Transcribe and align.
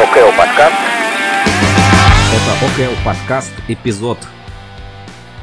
ОКЛ 0.00 0.34
подкаст. 0.34 0.74
Это 2.32 2.86
ОКЛ 2.86 2.94
подкаст, 3.04 3.52
эпизод 3.68 4.16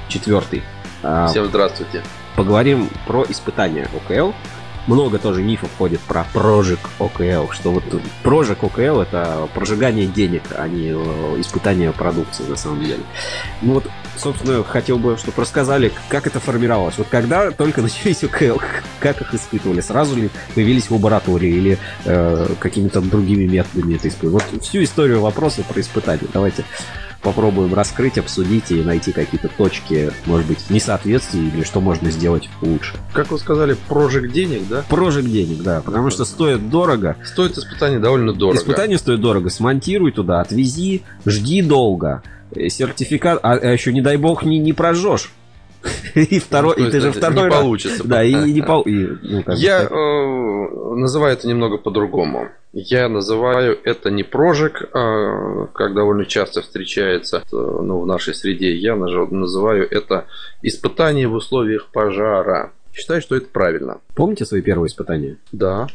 четвертый. 0.08 0.64
А, 1.04 1.28
Всем 1.28 1.46
здравствуйте. 1.46 2.02
Поговорим 2.36 2.90
про 3.06 3.24
испытания 3.30 3.88
ОКЛ. 3.96 4.34
Много 4.88 5.20
тоже 5.20 5.44
мифов 5.44 5.70
ходит 5.78 6.00
про 6.00 6.26
прожиг 6.34 6.80
ОКЛ, 7.00 7.52
что 7.52 7.72
вот 7.72 7.84
прожиг 8.24 8.64
ОКЛ 8.64 9.02
это 9.02 9.50
прожигание 9.54 10.08
денег, 10.08 10.44
а 10.58 10.68
не 10.68 10.92
э, 10.92 11.42
испытание 11.42 11.92
продукции 11.92 12.44
на 12.44 12.56
самом 12.56 12.84
деле. 12.84 13.04
Ну 13.62 13.74
вот, 13.74 13.90
собственно, 14.16 14.64
хотел 14.64 14.98
бы, 14.98 15.18
чтобы 15.18 15.42
рассказали, 15.42 15.92
как 16.08 16.26
это 16.26 16.40
формировалось. 16.40 16.98
Вот 16.98 17.08
когда 17.10 17.52
только 17.52 17.82
начались 17.88 18.24
ОКЛ, 18.24 18.60
как 19.02 19.22
их 19.22 19.34
испытывали? 19.34 19.82
Сразу 19.82 20.16
ли 20.16 20.30
появились 20.56 20.90
в 20.90 20.92
лаборатории 20.92 21.50
или 21.50 21.78
э, 22.06 22.48
какими-то 22.60 23.02
другими 23.02 23.46
методами 23.46 23.96
это 23.96 24.08
испытывали? 24.08 24.42
Вот 24.54 24.64
всю 24.64 24.84
историю 24.84 25.20
вопроса 25.20 25.64
про 25.68 25.82
испытания. 25.82 26.28
Давайте 26.32 26.64
попробуем 27.28 27.74
раскрыть, 27.74 28.18
обсудить 28.18 28.72
и 28.72 28.82
найти 28.82 29.12
какие-то 29.12 29.50
точки, 29.50 30.12
может 30.26 30.48
быть, 30.48 30.70
несоответствий 30.70 31.50
или 31.50 31.64
что 31.64 31.82
можно 31.82 32.10
сделать 32.10 32.48
лучше. 32.62 32.96
Как 33.14 33.32
вы 33.32 33.38
сказали, 33.38 33.76
прожиг 33.90 34.32
денег, 34.32 34.62
да? 34.70 34.86
Прожиг 34.88 35.26
денег, 35.26 35.62
да, 35.62 35.82
потому 35.82 36.10
что 36.10 36.24
стоит 36.24 36.70
дорого. 36.70 37.18
Стоит 37.26 37.58
испытание 37.58 38.00
довольно 38.00 38.32
дорого. 38.32 38.58
Испытание 38.58 38.98
стоит 38.98 39.20
дорого. 39.20 39.50
Смонтируй 39.50 40.14
туда, 40.14 40.40
отвези, 40.40 41.04
жди 41.26 41.62
долго. 41.62 42.24
Э, 42.56 42.70
Сертификат, 42.70 43.40
а, 43.44 43.56
а 43.56 43.72
еще, 43.74 43.92
не 43.92 44.02
дай 44.02 44.16
бог, 44.16 44.44
не, 44.44 44.58
не 44.58 44.72
прожжешь. 44.72 45.30
И 46.16 46.40
второй, 46.40 46.76
Ну, 46.78 46.88
и 46.88 46.92
ты 46.92 47.02
же 47.02 47.12
второй 47.12 47.44
не 47.44 47.50
раз- 47.50 47.60
получится. 47.62 48.04
Да, 48.08 48.24
и 48.24 48.34
не 48.52 48.62
пол... 48.62 48.84
и, 48.84 49.08
ну, 49.22 49.44
Я 49.56 49.84
э, 49.84 50.96
называю 50.96 51.34
это 51.34 51.48
немного 51.48 51.78
по-другому. 51.78 52.48
Я 52.80 53.10
называю 53.10 53.76
это 53.84 54.12
не 54.12 54.22
прожиг, 54.22 54.88
а, 54.94 55.66
как 55.74 55.96
довольно 55.96 56.26
часто 56.26 56.62
встречается 56.62 57.38
э, 57.38 57.42
ну, 57.52 58.02
в 58.02 58.06
нашей 58.06 58.36
среде. 58.36 58.76
Я 58.76 58.96
называю 58.96 59.88
это 59.90 60.28
испытание 60.62 61.28
в 61.28 61.34
условиях 61.34 61.88
пожара. 61.92 62.74
Считаю, 62.94 63.22
что 63.22 63.36
это 63.36 63.48
правильно. 63.48 64.00
Помните 64.14 64.46
свои 64.46 64.62
первые 64.62 64.90
испытания? 64.90 65.38
Да. 65.52 65.88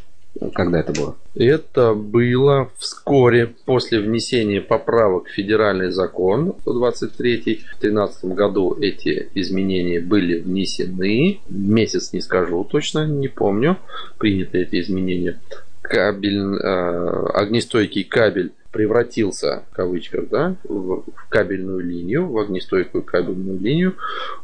Когда 0.53 0.81
это 0.81 0.91
было? 0.91 1.15
Это 1.35 1.93
было 1.93 2.69
вскоре 2.77 3.53
после 3.65 4.01
внесения 4.01 4.59
поправок 4.59 5.27
в 5.27 5.31
федеральный 5.31 5.89
закон 5.89 6.53
123. 6.63 7.37
В 7.37 7.43
2013 7.79 8.25
году 8.25 8.75
эти 8.77 9.29
изменения 9.35 10.01
были 10.01 10.39
внесены. 10.39 11.39
Месяц 11.47 12.11
не 12.11 12.19
скажу 12.19 12.67
точно, 12.69 13.05
не 13.05 13.29
помню. 13.29 13.77
Приняты 14.17 14.63
эти 14.63 14.81
изменения. 14.81 15.39
Кабель, 15.83 16.55
э, 16.59 17.25
огнестойкий 17.33 18.03
кабель 18.03 18.51
превратился, 18.71 19.63
в 19.71 19.75
кавычках, 19.75 20.29
да, 20.29 20.55
в 20.63 21.03
в 21.03 21.29
кабельную 21.29 21.79
линию, 21.81 22.27
в 22.27 22.37
огнестойкую 22.39 23.03
кабельную 23.03 23.59
линию. 23.59 23.95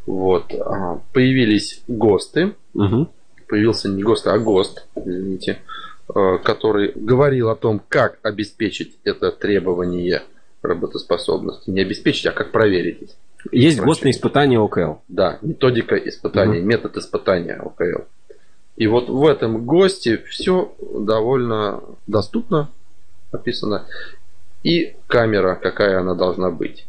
Вот. 0.05 0.53
А, 0.53 1.01
Появились 1.13 1.81
ГОСТы, 1.87 2.53
Угу. 2.75 3.07
появился 3.47 3.89
не 3.89 4.03
ГОСТ, 4.03 4.27
а 4.27 4.37
ГОСТ, 4.37 4.85
извините, 4.95 5.57
э, 6.13 6.37
который 6.43 6.91
говорил 6.93 7.49
о 7.49 7.55
том, 7.55 7.81
как 7.89 8.19
обеспечить 8.21 8.97
это 9.03 9.31
требование 9.31 10.21
работоспособности. 10.61 11.69
Не 11.71 11.81
обеспечить, 11.81 12.25
а 12.27 12.31
как 12.31 12.51
проверить. 12.51 13.15
Есть 13.51 13.77
Прочее. 13.77 13.85
гостные 13.85 14.11
испытания 14.11 14.59
ОКЛ. 14.59 14.99
Да, 15.07 15.39
методика 15.41 15.95
испытания, 15.95 16.59
метод 16.61 16.97
испытания 16.97 17.55
ОКЛ. 17.55 18.03
И 18.79 18.87
вот 18.87 19.09
в 19.09 19.27
этом 19.27 19.65
ГОСТе 19.65 20.23
все 20.29 20.73
довольно 20.79 21.83
доступно 22.07 22.69
описано. 23.29 23.85
И 24.63 24.95
камера, 25.07 25.55
какая 25.55 25.99
она 25.99 26.15
должна 26.15 26.49
быть. 26.49 26.87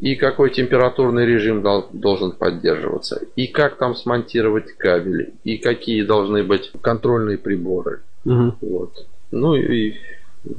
И 0.00 0.16
какой 0.16 0.50
температурный 0.50 1.26
режим 1.26 1.62
дол- 1.62 1.88
должен 1.92 2.32
поддерживаться. 2.32 3.22
И 3.36 3.46
как 3.46 3.78
там 3.78 3.94
смонтировать 3.94 4.72
кабели. 4.76 5.32
И 5.44 5.58
какие 5.58 6.02
должны 6.02 6.42
быть 6.42 6.72
контрольные 6.80 7.38
приборы. 7.38 8.00
Угу. 8.24 8.56
Вот. 8.60 9.06
Ну 9.30 9.54
и 9.54 9.94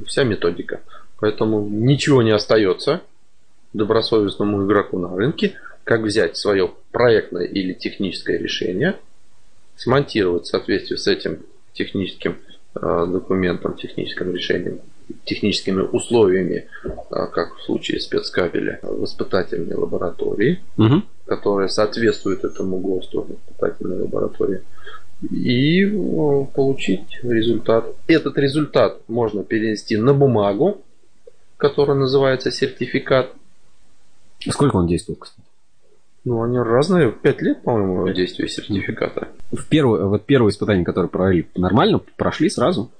вся 0.06 0.24
методика. 0.24 0.80
Поэтому 1.18 1.60
ничего 1.68 2.22
не 2.22 2.30
остается 2.30 3.02
добросовестному 3.74 4.64
игроку 4.64 4.98
на 4.98 5.14
рынке, 5.14 5.58
как 5.84 6.00
взять 6.00 6.38
свое 6.38 6.70
проектное 6.90 7.44
или 7.44 7.74
техническое 7.74 8.38
решение, 8.38 8.96
смонтировать 9.80 10.44
в 10.44 10.48
соответствии 10.48 10.96
с 10.96 11.06
этим 11.06 11.38
техническим 11.72 12.36
э, 12.74 13.06
документом, 13.08 13.76
техническим 13.76 14.34
решением, 14.34 14.80
техническими 15.24 15.80
условиями, 15.80 16.66
э, 16.84 16.88
как 17.32 17.56
в 17.56 17.62
случае 17.62 17.98
спецкабеля, 18.00 18.78
в 18.82 19.04
испытательной 19.04 19.74
лаборатории, 19.74 20.60
Угу. 20.76 21.02
которая 21.24 21.68
соответствует 21.68 22.44
этому 22.44 22.78
ГОСТу 22.78 23.26
испытательной 23.30 24.02
лаборатории 24.02 24.60
и 25.30 25.84
э, 25.84 26.44
получить 26.54 27.18
результат. 27.22 27.86
Этот 28.06 28.36
результат 28.36 29.00
можно 29.08 29.42
перенести 29.44 29.96
на 29.96 30.12
бумагу, 30.12 30.82
которая 31.56 31.96
называется 31.96 32.50
сертификат. 32.50 33.32
Сколько 34.46 34.76
он 34.76 34.86
действует, 34.86 35.20
кстати? 35.20 35.49
Ну, 36.24 36.42
они 36.42 36.58
разные. 36.58 37.12
Пять 37.12 37.40
лет, 37.40 37.62
по-моему, 37.62 38.08
действия 38.12 38.46
сертификата. 38.48 39.28
В 39.52 39.66
первое, 39.68 40.04
вот 40.04 40.26
первое 40.26 40.50
испытание, 40.50 40.84
которое 40.84 41.08
провели, 41.08 41.46
нормально 41.56 42.00
прошли 42.16 42.50
сразу? 42.50 42.90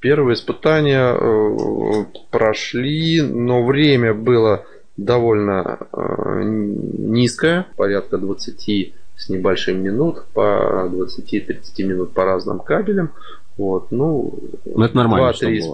Первые 0.00 0.34
испытания 0.34 1.14
э, 1.14 2.04
прошли, 2.30 3.20
но 3.22 3.64
время 3.64 4.14
было 4.14 4.64
довольно 4.96 5.78
э, 5.92 6.42
низкое, 6.44 7.66
порядка 7.76 8.18
20 8.18 8.94
с 9.16 9.28
небольшим 9.28 9.82
минут, 9.82 10.24
по 10.34 10.88
20-30 10.92 11.82
минут 11.84 12.12
по 12.12 12.24
разным 12.24 12.60
кабелям. 12.60 13.10
Вот, 13.56 13.90
ну, 13.90 14.34
Ну, 14.66 14.84
это 14.84 14.96
нормально, 14.96 15.32
что 15.32 15.46
Два-три 15.46 15.62
было. 15.62 15.72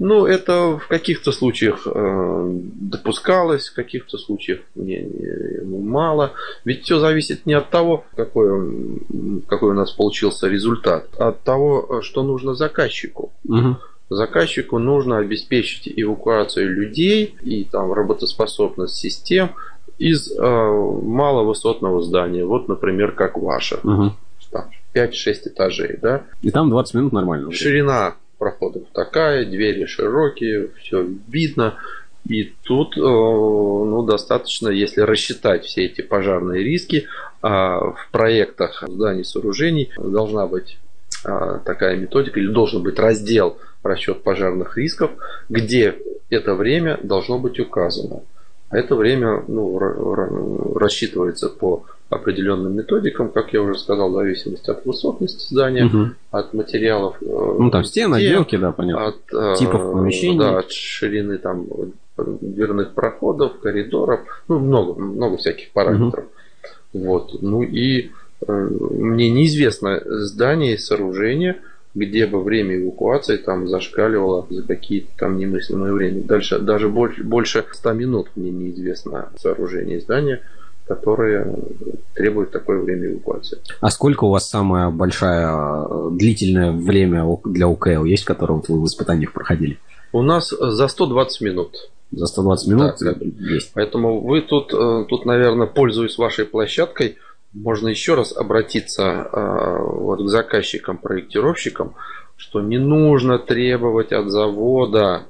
Ну, 0.00 0.24
это 0.24 0.78
в 0.78 0.88
каких-то 0.88 1.30
случаях 1.30 1.86
э, 1.86 2.50
допускалось, 2.50 3.68
в 3.68 3.74
каких-то 3.74 4.16
случаях 4.16 4.60
не, 4.74 5.02
не- 5.02 5.78
мало. 5.78 6.32
Ведь 6.64 6.84
все 6.84 6.98
зависит 6.98 7.44
не 7.44 7.52
от 7.52 7.68
того, 7.68 8.06
какой, 8.16 9.02
какой 9.46 9.72
у 9.72 9.74
нас 9.74 9.92
получился 9.92 10.48
результат, 10.48 11.06
а 11.18 11.28
от 11.28 11.42
того, 11.42 12.00
что 12.00 12.22
нужно 12.22 12.54
заказчику. 12.54 13.30
Угу. 13.46 13.76
Заказчику 14.08 14.78
нужно 14.78 15.18
обеспечить 15.18 15.92
эвакуацию 15.94 16.72
людей 16.72 17.36
и 17.42 17.64
там 17.64 17.92
работоспособность 17.92 18.94
систем 18.94 19.50
из 19.98 20.32
э, 20.32 20.42
маловысотного 20.42 22.00
здания. 22.00 22.46
Вот, 22.46 22.68
например, 22.68 23.12
как 23.12 23.36
ваше. 23.36 23.78
Угу. 23.84 24.12
Там 24.50 24.64
5-6 24.94 25.34
этажей, 25.44 25.98
да? 26.00 26.22
И 26.40 26.50
там 26.50 26.70
20 26.70 26.94
минут 26.94 27.12
нормально. 27.12 27.52
Ширина 27.52 28.14
проходов 28.40 28.84
такая, 28.92 29.44
двери 29.44 29.84
широкие, 29.84 30.70
все 30.80 31.06
видно. 31.28 31.76
И 32.28 32.52
тут 32.64 32.96
э, 32.96 33.00
ну, 33.00 34.02
достаточно, 34.02 34.68
если 34.68 35.02
рассчитать 35.02 35.64
все 35.64 35.84
эти 35.84 36.00
пожарные 36.00 36.64
риски, 36.64 37.06
а 37.42 37.78
в 37.78 38.08
проектах 38.10 38.82
зданий 38.88 39.24
сооружений 39.24 39.90
должна 39.96 40.46
быть 40.46 40.78
а, 41.24 41.58
такая 41.58 41.96
методика 41.96 42.40
или 42.40 42.48
должен 42.48 42.82
быть 42.82 42.98
раздел 42.98 43.58
расчет 43.82 44.22
пожарных 44.22 44.76
рисков, 44.76 45.10
где 45.48 45.96
это 46.28 46.54
время 46.54 46.98
должно 47.02 47.38
быть 47.38 47.58
указано. 47.60 48.22
А 48.70 48.78
это 48.78 48.94
время 48.94 49.42
ну, 49.48 49.78
ра- 49.78 49.96
ра- 49.96 50.78
рассчитывается 50.78 51.48
по 51.48 51.84
определенным 52.10 52.74
методикам, 52.76 53.30
как 53.30 53.52
я 53.52 53.62
уже 53.62 53.78
сказал, 53.78 54.10
в 54.10 54.14
зависимости 54.14 54.68
от 54.70 54.84
высотности 54.84 55.46
здания, 55.48 55.84
Мгм. 55.84 56.16
от 56.32 56.52
материалов. 56.54 57.16
э, 57.22 57.24
Ну, 57.58 57.70
там 57.70 57.84
стены, 57.84 58.16
отделки, 58.16 58.56
да, 58.56 58.72
понятно. 58.72 59.06
от 59.06 59.16
э, 59.32 59.54
Типов 59.58 59.92
помещений. 59.92 60.38
Да, 60.38 60.58
от 60.58 60.70
ширины 60.72 61.38
там 61.38 61.66
дверных 62.18 62.92
проходов, 62.94 63.60
коридоров, 63.60 64.20
ну 64.48 64.58
много, 64.58 65.00
много 65.00 65.36
всяких 65.36 65.70
параметров. 65.72 66.24
Вот, 66.92 67.40
ну 67.40 67.62
и 67.62 68.10
э, 68.46 68.68
мне 68.90 69.30
неизвестно 69.30 70.00
здание, 70.04 70.76
сооружение, 70.78 71.60
где 71.94 72.26
бы 72.26 72.42
время 72.42 72.76
эвакуации 72.80 73.36
там 73.36 73.68
зашкаливало 73.68 74.46
за 74.50 74.62
какие-то 74.64 75.08
там 75.18 75.38
немыслимые 75.38 75.92
время. 75.92 76.22
Дальше 76.22 76.58
даже 76.58 76.88
больше, 76.88 77.22
больше 77.24 77.64
100 77.72 77.92
минут 77.92 78.28
мне 78.36 78.50
неизвестно 78.50 79.28
сооружение 79.38 80.00
здания, 80.00 80.40
которое 80.90 81.54
требует 82.14 82.50
такое 82.50 82.80
время 82.80 83.12
эвакуации. 83.12 83.58
А 83.80 83.90
сколько 83.90 84.24
у 84.24 84.30
вас 84.30 84.50
самая 84.50 84.90
большая 84.90 85.46
э, 85.48 86.08
длительное 86.10 86.72
время 86.72 87.24
для 87.44 87.68
УКЛ 87.68 88.04
есть, 88.06 88.24
в 88.24 88.26
котором 88.26 88.56
вот 88.56 88.68
вы 88.68 88.80
в 88.80 88.86
испытаниях 88.86 89.32
проходили? 89.32 89.78
У 90.12 90.22
нас 90.22 90.50
за 90.50 90.88
120 90.88 91.42
минут. 91.42 91.76
За 92.10 92.26
120 92.26 92.68
минут 92.68 92.94
Да, 93.00 93.14
есть. 93.38 93.70
Поэтому 93.72 94.20
вы 94.20 94.42
тут, 94.42 94.74
э, 94.74 95.04
тут, 95.08 95.26
наверное, 95.26 95.68
пользуясь 95.68 96.18
вашей 96.18 96.44
площадкой, 96.44 97.18
можно 97.52 97.86
еще 97.86 98.16
раз 98.16 98.36
обратиться 98.36 99.02
э, 99.32 99.78
вот 99.78 100.20
к 100.24 100.28
заказчикам, 100.28 100.98
проектировщикам, 100.98 101.94
что 102.36 102.60
не 102.60 102.78
нужно 102.78 103.38
требовать 103.38 104.10
от 104.10 104.28
завода 104.28 105.22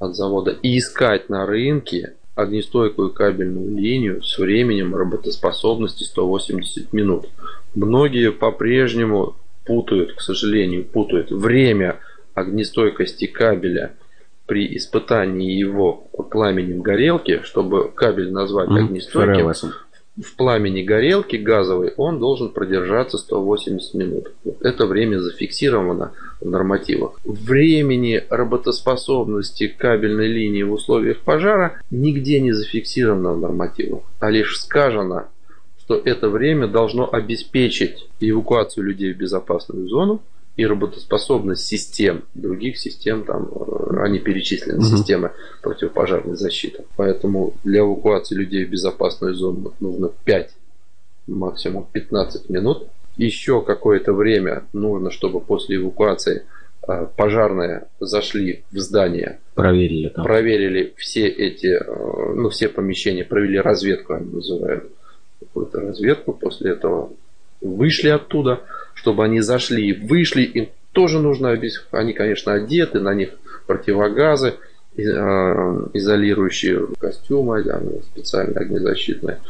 от 0.00 0.16
завода 0.16 0.50
и 0.50 0.78
искать 0.78 1.28
на 1.28 1.46
рынке 1.46 2.14
огнестойкую 2.34 3.10
кабельную 3.10 3.76
линию 3.76 4.22
с 4.22 4.38
временем 4.38 4.94
работоспособности 4.94 6.04
180 6.04 6.92
минут. 6.92 7.28
Многие 7.74 8.32
по-прежнему 8.32 9.36
путают, 9.64 10.14
к 10.14 10.20
сожалению, 10.20 10.84
путают 10.84 11.30
время 11.30 12.00
огнестойкости 12.34 13.26
кабеля 13.26 13.94
при 14.46 14.76
испытании 14.76 15.52
его 15.52 16.08
пламенем 16.30 16.82
горелки, 16.82 17.40
чтобы 17.44 17.90
кабель 17.90 18.30
назвать 18.30 18.68
огнестойким, 18.68 19.52
в 20.16 20.36
пламени 20.36 20.82
горелки 20.82 21.36
газовой 21.36 21.92
он 21.96 22.20
должен 22.20 22.50
продержаться 22.50 23.18
180 23.18 23.94
минут. 23.94 24.32
Это 24.60 24.86
время 24.86 25.18
зафиксировано 25.18 26.12
нормативах. 26.50 27.20
Времени 27.24 28.22
работоспособности 28.28 29.66
кабельной 29.68 30.28
линии 30.28 30.62
в 30.62 30.72
условиях 30.72 31.20
пожара 31.20 31.80
нигде 31.90 32.40
не 32.40 32.52
зафиксировано 32.52 33.32
в 33.32 33.40
нормативах, 33.40 34.02
а 34.20 34.30
лишь 34.30 34.60
сказано, 34.60 35.28
что 35.78 35.96
это 35.96 36.28
время 36.28 36.66
должно 36.66 37.12
обеспечить 37.12 38.08
эвакуацию 38.20 38.84
людей 38.84 39.12
в 39.12 39.18
безопасную 39.18 39.88
зону 39.88 40.22
и 40.56 40.64
работоспособность 40.66 41.66
систем, 41.66 42.24
других 42.34 42.78
систем, 42.78 43.24
там 43.24 43.50
э, 43.52 44.00
они 44.02 44.18
перечислены, 44.18 44.78
угу. 44.78 44.96
системы 44.96 45.32
противопожарной 45.62 46.36
защиты. 46.36 46.84
Поэтому 46.96 47.54
для 47.64 47.80
эвакуации 47.80 48.36
людей 48.36 48.64
в 48.64 48.70
безопасную 48.70 49.34
зону 49.34 49.74
нужно 49.80 50.10
5, 50.24 50.50
максимум 51.26 51.86
15 51.92 52.50
минут. 52.50 52.86
Еще 53.16 53.62
какое-то 53.62 54.12
время 54.12 54.64
нужно, 54.72 55.10
чтобы 55.10 55.40
после 55.40 55.76
эвакуации 55.76 56.44
э, 56.88 57.06
пожарные 57.16 57.84
зашли 58.00 58.64
в 58.72 58.78
здание, 58.78 59.38
проверили, 59.54 60.08
там. 60.08 60.24
проверили 60.24 60.94
все 60.96 61.28
эти, 61.28 61.66
э, 61.66 62.34
ну 62.34 62.48
все 62.48 62.68
помещения, 62.68 63.24
провели 63.24 63.58
разведку, 63.58 64.14
они 64.14 64.30
называют 64.32 64.90
какую-то 65.40 65.80
разведку, 65.80 66.32
после 66.32 66.72
этого 66.72 67.12
вышли 67.60 68.08
оттуда, 68.08 68.62
чтобы 68.94 69.24
они 69.24 69.40
зашли 69.40 69.92
вышли, 69.92 70.42
им 70.42 70.68
тоже 70.92 71.18
нужно. 71.18 71.58
Они, 71.90 72.12
конечно, 72.12 72.54
одеты, 72.54 73.00
на 73.00 73.14
них 73.14 73.30
противогазы, 73.66 74.54
э, 74.96 75.00
изолирующие 75.00 76.86
костюмы, 76.98 77.62
специальные 78.12 78.60
огнезащитные. 78.60 79.40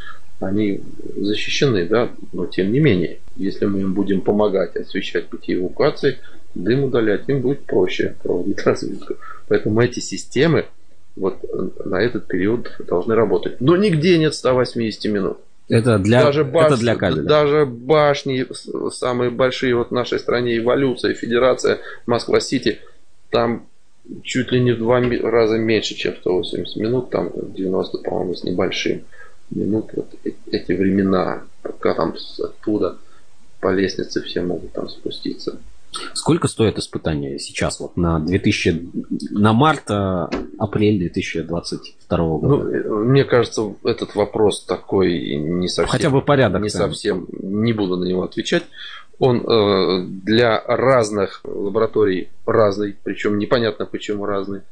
Они 0.40 0.80
защищены, 1.16 1.86
да, 1.86 2.10
но 2.32 2.46
тем 2.46 2.72
не 2.72 2.80
менее, 2.80 3.18
если 3.36 3.66
мы 3.66 3.80
им 3.80 3.94
будем 3.94 4.20
помогать 4.20 4.76
освещать 4.76 5.28
пути 5.28 5.54
эвакуации, 5.54 6.18
дым 6.54 6.84
удалять, 6.84 7.28
им 7.28 7.40
будет 7.40 7.64
проще 7.64 8.14
проводить 8.22 8.62
разведку. 8.64 9.14
Поэтому 9.48 9.80
эти 9.80 10.00
системы 10.00 10.66
вот 11.16 11.38
на 11.84 12.02
этот 12.02 12.26
период 12.26 12.72
должны 12.86 13.14
работать. 13.14 13.60
Но 13.60 13.76
нигде 13.76 14.18
нет 14.18 14.34
180 14.34 15.04
минут. 15.12 15.38
Это 15.68 15.98
для, 15.98 16.24
даже 16.24 16.44
баш... 16.44 16.72
это 16.72 16.76
для 16.80 16.96
кабеля. 16.96 17.22
Даже 17.22 17.64
башни, 17.64 18.46
самые 18.90 19.30
большие 19.30 19.74
вот 19.74 19.88
в 19.88 19.92
нашей 19.92 20.18
стране, 20.18 20.58
эволюция, 20.58 21.14
федерация, 21.14 21.78
Москва-Сити, 22.06 22.80
там 23.30 23.66
чуть 24.22 24.52
ли 24.52 24.60
не 24.60 24.72
в 24.72 24.78
два 24.78 25.00
раза 25.00 25.56
меньше, 25.56 25.94
чем 25.94 26.16
180 26.16 26.76
минут, 26.76 27.10
там 27.10 27.30
90, 27.34 27.98
по-моему, 27.98 28.34
с 28.34 28.44
небольшим 28.44 29.04
минут. 29.54 29.90
Вот 29.94 30.14
эти 30.24 30.72
времена, 30.72 31.42
пока 31.62 31.94
там 31.94 32.14
оттуда 32.38 32.98
по 33.60 33.72
лестнице 33.72 34.22
все 34.22 34.42
могут 34.42 34.72
там 34.72 34.88
спуститься. 34.88 35.58
Сколько 36.12 36.48
стоит 36.48 36.78
испытание 36.78 37.38
сейчас 37.38 37.78
вот 37.80 37.96
на 37.96 38.18
2000 38.18 38.90
на 39.30 39.52
март 39.52 39.90
апрель 40.58 40.98
2022 40.98 42.18
года? 42.38 42.64
Ну, 42.64 43.04
мне 43.04 43.24
кажется, 43.24 43.74
этот 43.84 44.14
вопрос 44.14 44.64
такой 44.64 45.36
не 45.36 45.68
совсем 45.68 45.90
хотя 45.90 46.10
бы 46.10 46.20
порядок 46.20 46.62
не 46.62 46.68
совсем 46.68 47.26
не 47.40 47.72
буду 47.72 47.96
на 47.96 48.04
него 48.04 48.24
отвечать. 48.24 48.64
Он 49.18 49.40
э, 49.46 50.06
для 50.06 50.60
разных 50.60 51.40
лабораторий 51.44 52.30
разный, 52.46 52.96
причем 53.04 53.38
непонятно 53.38 53.86
почему 53.86 54.26
разный. 54.26 54.62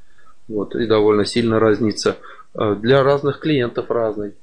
Вот, 0.48 0.74
и 0.74 0.86
довольно 0.86 1.24
сильно 1.24 1.60
разнится. 1.60 2.16
Э, 2.54 2.74
для 2.74 3.02
разных 3.04 3.38
клиентов 3.38 3.90
разный. 3.90 4.34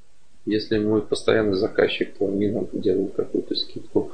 Если 0.46 0.80
мой 0.80 1.02
постоянный 1.02 1.58
заказчик, 1.58 2.18
то 2.18 2.26
они 2.28 2.48
нам 2.50 2.68
делают 2.74 3.14
какую-то 3.16 3.56
скидку. 3.56 4.12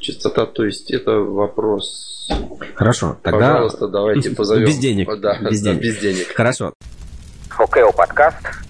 Частота, 0.00 0.46
то 0.46 0.64
есть 0.64 0.90
это 0.90 1.12
вопрос. 1.12 2.28
Хорошо, 2.74 3.16
тогда. 3.22 3.52
Пожалуйста, 3.52 3.88
давайте 3.88 4.30
позовем. 4.30 4.64
Без 4.66 4.78
денег. 4.78 5.20
Да, 5.20 5.38
без, 5.40 5.62
денег. 5.62 5.80
без 5.80 5.98
денег. 5.98 6.26
Хорошо. 6.34 6.74
ОКО 7.56 7.92
подкаст. 7.92 8.69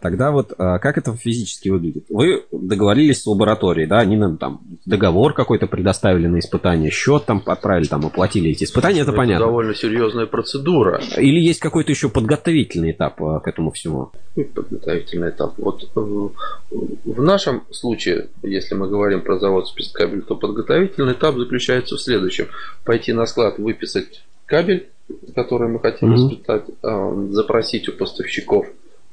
Тогда 0.00 0.30
вот 0.30 0.54
а, 0.58 0.78
как 0.78 0.98
это 0.98 1.14
физически 1.14 1.68
выглядит? 1.68 2.06
Вы 2.08 2.44
договорились 2.50 3.22
с 3.22 3.26
лабораторией, 3.26 3.86
да, 3.86 3.98
они 3.98 4.16
нам 4.16 4.38
там 4.38 4.62
договор 4.86 5.34
какой-то 5.34 5.66
предоставили 5.66 6.26
на 6.26 6.38
испытание, 6.38 6.90
счет 6.90 7.26
там 7.26 7.42
отправили, 7.44 7.86
там 7.86 8.06
оплатили 8.06 8.50
эти 8.50 8.64
испытания, 8.64 9.00
это, 9.00 9.10
это 9.10 9.18
понятно. 9.18 9.46
довольно 9.46 9.74
серьезная 9.74 10.26
процедура. 10.26 11.00
Или 11.16 11.40
есть 11.40 11.60
какой-то 11.60 11.92
еще 11.92 12.08
подготовительный 12.08 12.92
этап 12.92 13.22
а, 13.22 13.40
к 13.40 13.48
этому 13.48 13.70
всему? 13.70 14.10
Подготовительный 14.34 15.30
этап. 15.30 15.54
Вот 15.58 15.88
в 15.94 17.22
нашем 17.22 17.64
случае, 17.70 18.28
если 18.42 18.74
мы 18.74 18.88
говорим 18.88 19.20
про 19.22 19.38
завод 19.38 19.68
спецкабель, 19.68 20.22
то 20.22 20.36
подготовительный 20.36 21.12
этап 21.12 21.36
заключается 21.36 21.96
в 21.96 22.00
следующем. 22.00 22.46
Пойти 22.84 23.12
на 23.12 23.26
склад, 23.26 23.58
выписать 23.58 24.22
кабель, 24.46 24.88
который 25.34 25.68
мы 25.68 25.80
хотим 25.80 26.12
mm-hmm. 26.12 26.16
испытать, 26.16 26.64
а, 26.82 27.26
запросить 27.30 27.88
у 27.88 27.92
поставщиков 27.92 28.66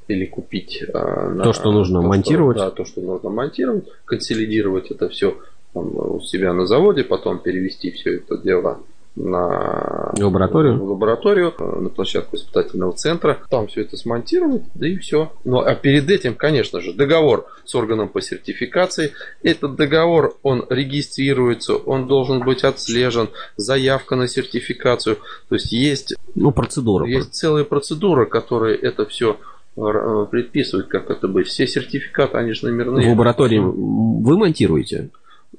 или 0.08 0.26
купить 0.26 0.82
а, 0.92 1.30
на, 1.30 1.44
то, 1.44 1.52
что 1.52 1.70
нужно 1.70 2.00
то, 2.00 2.06
монтировать. 2.06 2.56
Что, 2.56 2.66
да, 2.66 2.70
то, 2.70 2.84
что 2.84 3.00
нужно 3.00 3.30
монтировать, 3.30 3.84
консолидировать 4.04 4.90
это 4.90 5.08
все 5.08 5.38
там, 5.74 5.94
у 5.94 6.20
себя 6.20 6.52
на 6.52 6.66
заводе, 6.66 7.04
потом 7.04 7.38
перевести 7.38 7.90
все 7.90 8.16
это 8.16 8.38
дело 8.38 8.80
на 9.18 10.12
лабораторию. 10.18 10.78
В 10.78 10.90
лабораторию, 10.90 11.52
э, 11.58 11.80
на 11.80 11.88
площадку 11.88 12.36
испытательного 12.36 12.92
центра. 12.92 13.38
Там 13.50 13.66
все 13.66 13.82
это 13.82 13.96
смонтировать, 13.96 14.62
да 14.74 14.88
и 14.88 14.96
все. 14.96 15.32
Ну, 15.44 15.58
а 15.58 15.74
перед 15.74 16.08
этим, 16.10 16.34
конечно 16.34 16.80
же, 16.80 16.92
договор 16.92 17.46
с 17.64 17.74
органом 17.74 18.08
по 18.08 18.20
сертификации. 18.20 19.12
Этот 19.42 19.74
договор, 19.74 20.36
он 20.42 20.64
регистрируется, 20.68 21.74
он 21.74 22.06
должен 22.06 22.40
быть 22.40 22.64
отслежен, 22.64 23.28
заявка 23.56 24.16
на 24.16 24.28
сертификацию. 24.28 25.16
То 25.48 25.56
есть 25.56 25.72
есть... 25.72 26.14
Ну, 26.34 26.52
процедура. 26.52 27.06
Есть 27.06 27.34
целая 27.34 27.64
процедура, 27.64 28.24
которая 28.24 28.74
это 28.74 29.04
все 29.06 29.38
Э, 29.80 30.26
предписывают, 30.30 30.88
как 30.88 31.10
это 31.10 31.28
быть. 31.28 31.46
Все 31.46 31.66
сертификаты, 31.66 32.36
они 32.36 32.52
же 32.52 32.66
номерные. 32.66 33.06
В 33.06 33.10
лаборатории 33.10 33.58
вы 33.58 34.36
монтируете? 34.36 35.10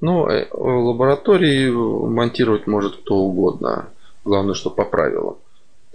Ну, 0.01 0.27
э, 0.27 0.47
в 0.51 0.87
лаборатории 0.87 1.69
монтировать 1.69 2.67
может 2.67 2.97
кто 2.97 3.15
угодно. 3.15 3.89
Главное, 4.25 4.55
что 4.55 4.69
по 4.71 4.83
правилам. 4.83 5.37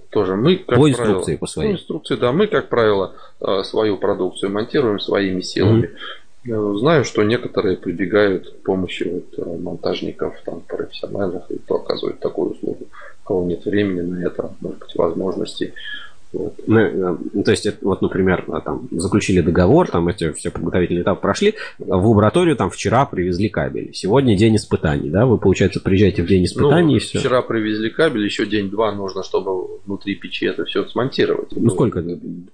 Тоже 0.09 0.37
мы, 0.37 0.57
как 0.57 0.79
по 0.79 0.89
инструкции, 0.89 1.25
правило, 1.25 1.39
по 1.39 1.47
своей. 1.47 1.69
По 1.69 1.75
инструкции, 1.75 2.17
да. 2.17 2.33
Мы, 2.33 2.47
как 2.47 2.69
правило, 2.69 3.13
э, 3.41 3.63
свою 3.65 3.99
продукцию 3.99 4.53
монтируем 4.53 5.01
своими 5.01 5.43
силами. 5.43 5.91
Mm-hmm. 6.47 6.79
Знаю, 6.79 7.05
что 7.05 7.23
некоторые 7.23 7.77
прибегают 7.77 8.51
к 8.51 8.63
помощи 8.65 9.03
вот 9.37 9.61
монтажников, 9.61 10.35
там, 10.45 10.61
профессиональных, 10.61 11.51
и 11.51 11.59
кто 11.59 11.77
оказывает 11.77 12.21
такую 12.21 12.53
услугу. 12.53 12.87
У 13.25 13.27
кого 13.27 13.45
нет 13.45 13.65
времени 13.65 14.03
на 14.03 14.27
это, 14.27 14.51
может 14.61 14.79
быть, 14.79 14.95
возможностей. 14.95 15.73
Вот. 16.35 16.55
Ну, 16.67 16.79
э, 16.81 17.43
то 17.45 17.51
есть, 17.53 17.69
вот, 17.81 18.03
например, 18.03 18.45
а, 18.49 18.61
там, 18.61 18.89
заключили 18.91 19.41
договор, 19.41 19.89
там 19.89 20.09
эти 20.09 20.33
все 20.33 20.51
подготовительные 20.51 21.03
этапы 21.03 21.21
прошли, 21.21 21.55
в 21.79 22.09
лабораторию 22.09 22.57
там 22.57 22.71
вчера 22.71 23.07
привезли 23.07 23.49
кабель. 23.49 23.91
Сегодня 23.95 24.37
день 24.37 24.57
испытаний, 24.57 25.11
да? 25.11 25.27
Вы, 25.27 25.39
получается, 25.39 25.81
приезжаете 25.81 26.25
в 26.25 26.27
день 26.27 26.45
испытаний 26.45 26.95
ну, 26.95 26.97
и 26.97 26.99
все. 26.99 27.21
Вчера 27.21 27.41
привезли 27.43 27.89
кабель, 27.89 28.25
еще 28.25 28.47
день-два 28.47 28.93
нужно, 28.93 29.23
чтобы 29.23 29.79
внутри 29.87 30.17
печи 30.17 30.47
это 30.47 30.65
все 30.65 30.85
смонтировать. 30.87 31.51
Ну, 31.53 31.71
сколько? 31.71 32.05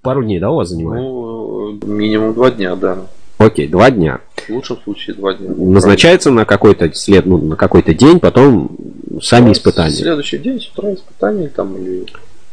Пару 0.01 0.23
дней, 0.23 0.39
да, 0.39 0.51
у 0.51 0.57
вас 0.57 0.69
занимает? 0.69 1.01
Ну, 1.01 1.79
минимум 1.85 2.35
два 2.35 2.51
дня, 2.51 2.75
да. 2.75 2.99
Окей, 3.39 3.67
два 3.67 3.89
дня. 3.89 4.21
В 4.47 4.51
лучшем 4.51 4.77
случае 4.83 5.15
два 5.15 5.33
дня. 5.33 5.49
Назначается 5.55 6.29
на 6.29 6.45
какой-то 6.45 6.93
след, 6.93 7.25
ну, 7.25 7.39
на 7.39 7.55
какой-то 7.55 7.95
день, 7.95 8.19
потом 8.19 8.77
сами 9.21 9.47
ну, 9.47 9.51
испытания. 9.53 9.95
Следующий 9.95 10.37
день 10.37 10.59
с 10.61 10.67
утра 10.67 10.93
испытания 10.93 11.47
там 11.47 11.75
или 11.77 12.05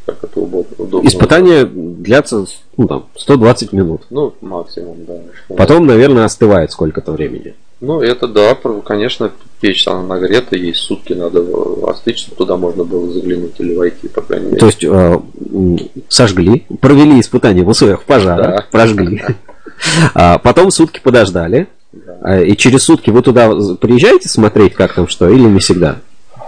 как 0.09 0.25
это 0.25 0.41
удобно. 0.41 1.07
Испытания 1.07 1.67
длятся 1.67 2.47
ну, 2.79 2.89
там, 2.89 3.07
120 3.15 3.73
минут. 3.75 4.03
Ну, 4.09 4.33
максимум, 4.41 5.05
да. 5.07 5.21
Потом, 5.55 5.87
наверное, 5.87 6.25
остывает 6.25 6.73
сколько-то 6.73 7.13
времени. 7.13 7.55
Ну, 7.81 8.01
это 8.01 8.27
да, 8.27 8.57
конечно, 8.85 9.31
печь 9.61 9.87
она 9.87 10.03
нагрета, 10.03 10.57
ей 10.57 10.75
сутки 10.75 11.13
надо 11.13 11.45
остыть, 11.87 12.19
чтобы 12.19 12.37
туда 12.39 12.57
можно 12.57 12.85
было 12.85 13.13
заглянуть 13.13 13.55
или 13.59 13.77
войти, 13.77 14.09
по 14.09 14.23
крайней 14.23 14.47
мере. 14.47 14.59
То 14.59 14.67
есть 14.67 14.83
э, 14.83 15.21
сожгли, 16.09 16.65
провели 16.81 17.21
испытания 17.21 17.63
в 17.63 17.69
условиях 17.69 18.03
пожара, 18.05 18.43
да. 18.43 18.65
прожгли. 18.71 19.23
А 20.15 20.39
потом 20.39 20.71
сутки 20.71 21.01
подождали. 21.01 21.69
Да. 21.93 22.19
А, 22.23 22.41
и 22.41 22.57
через 22.57 22.83
сутки 22.83 23.11
вы 23.11 23.23
туда 23.23 23.49
приезжаете 23.81 24.29
смотреть, 24.29 24.75
как 24.75 24.95
там 24.95 25.07
что, 25.07 25.29
или 25.29 25.43
не 25.45 25.61
всегда? 25.61 25.99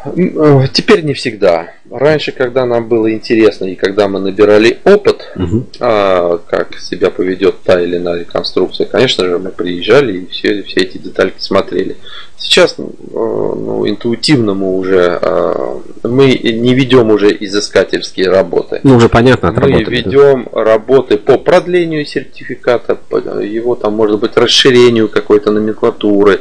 Э, 0.05 0.67
теперь 0.73 1.03
не 1.05 1.15
всегда. 1.15 1.73
раньше, 1.91 2.33
когда 2.33 2.65
нам 2.65 2.89
было 2.89 3.13
интересно 3.13 3.67
и 3.67 3.75
когда 3.75 4.09
мы 4.09 4.21
набирали 4.21 4.79
опыт, 4.85 5.31
угу. 5.37 5.67
а, 5.81 6.39
как 6.39 6.79
себя 6.79 7.11
поведет 7.11 7.63
та 7.63 7.81
или 7.81 7.97
иная 7.97 8.25
конструкция, 8.25 8.87
конечно 8.87 9.25
же, 9.27 9.39
мы 9.39 9.51
приезжали 9.51 10.19
и 10.19 10.27
все, 10.27 10.63
все 10.63 10.81
эти 10.81 10.99
детальки 10.99 11.41
смотрели. 11.41 11.97
Сейчас 12.39 12.77
ну, 12.79 12.95
ну, 13.11 13.89
интуитивно 13.89 14.55
мы 14.55 14.79
уже 14.79 15.19
а, 15.21 15.81
мы 16.05 16.29
не 16.29 16.75
ведем 16.75 17.11
уже 17.11 17.37
изыскательские 17.39 18.31
работы. 18.31 18.81
Ну, 18.83 18.97
уже 18.97 19.09
понятно, 19.09 19.53
Мы 19.53 19.83
ведем 19.83 20.49
работы 20.53 21.19
по 21.19 21.37
продлению 21.37 22.07
сертификата, 22.07 22.95
по 22.95 23.19
его 23.41 23.75
там, 23.75 23.95
может 23.95 24.21
быть, 24.21 24.37
расширению 24.37 25.09
какой-то 25.09 25.51
номенклатуры. 25.51 26.41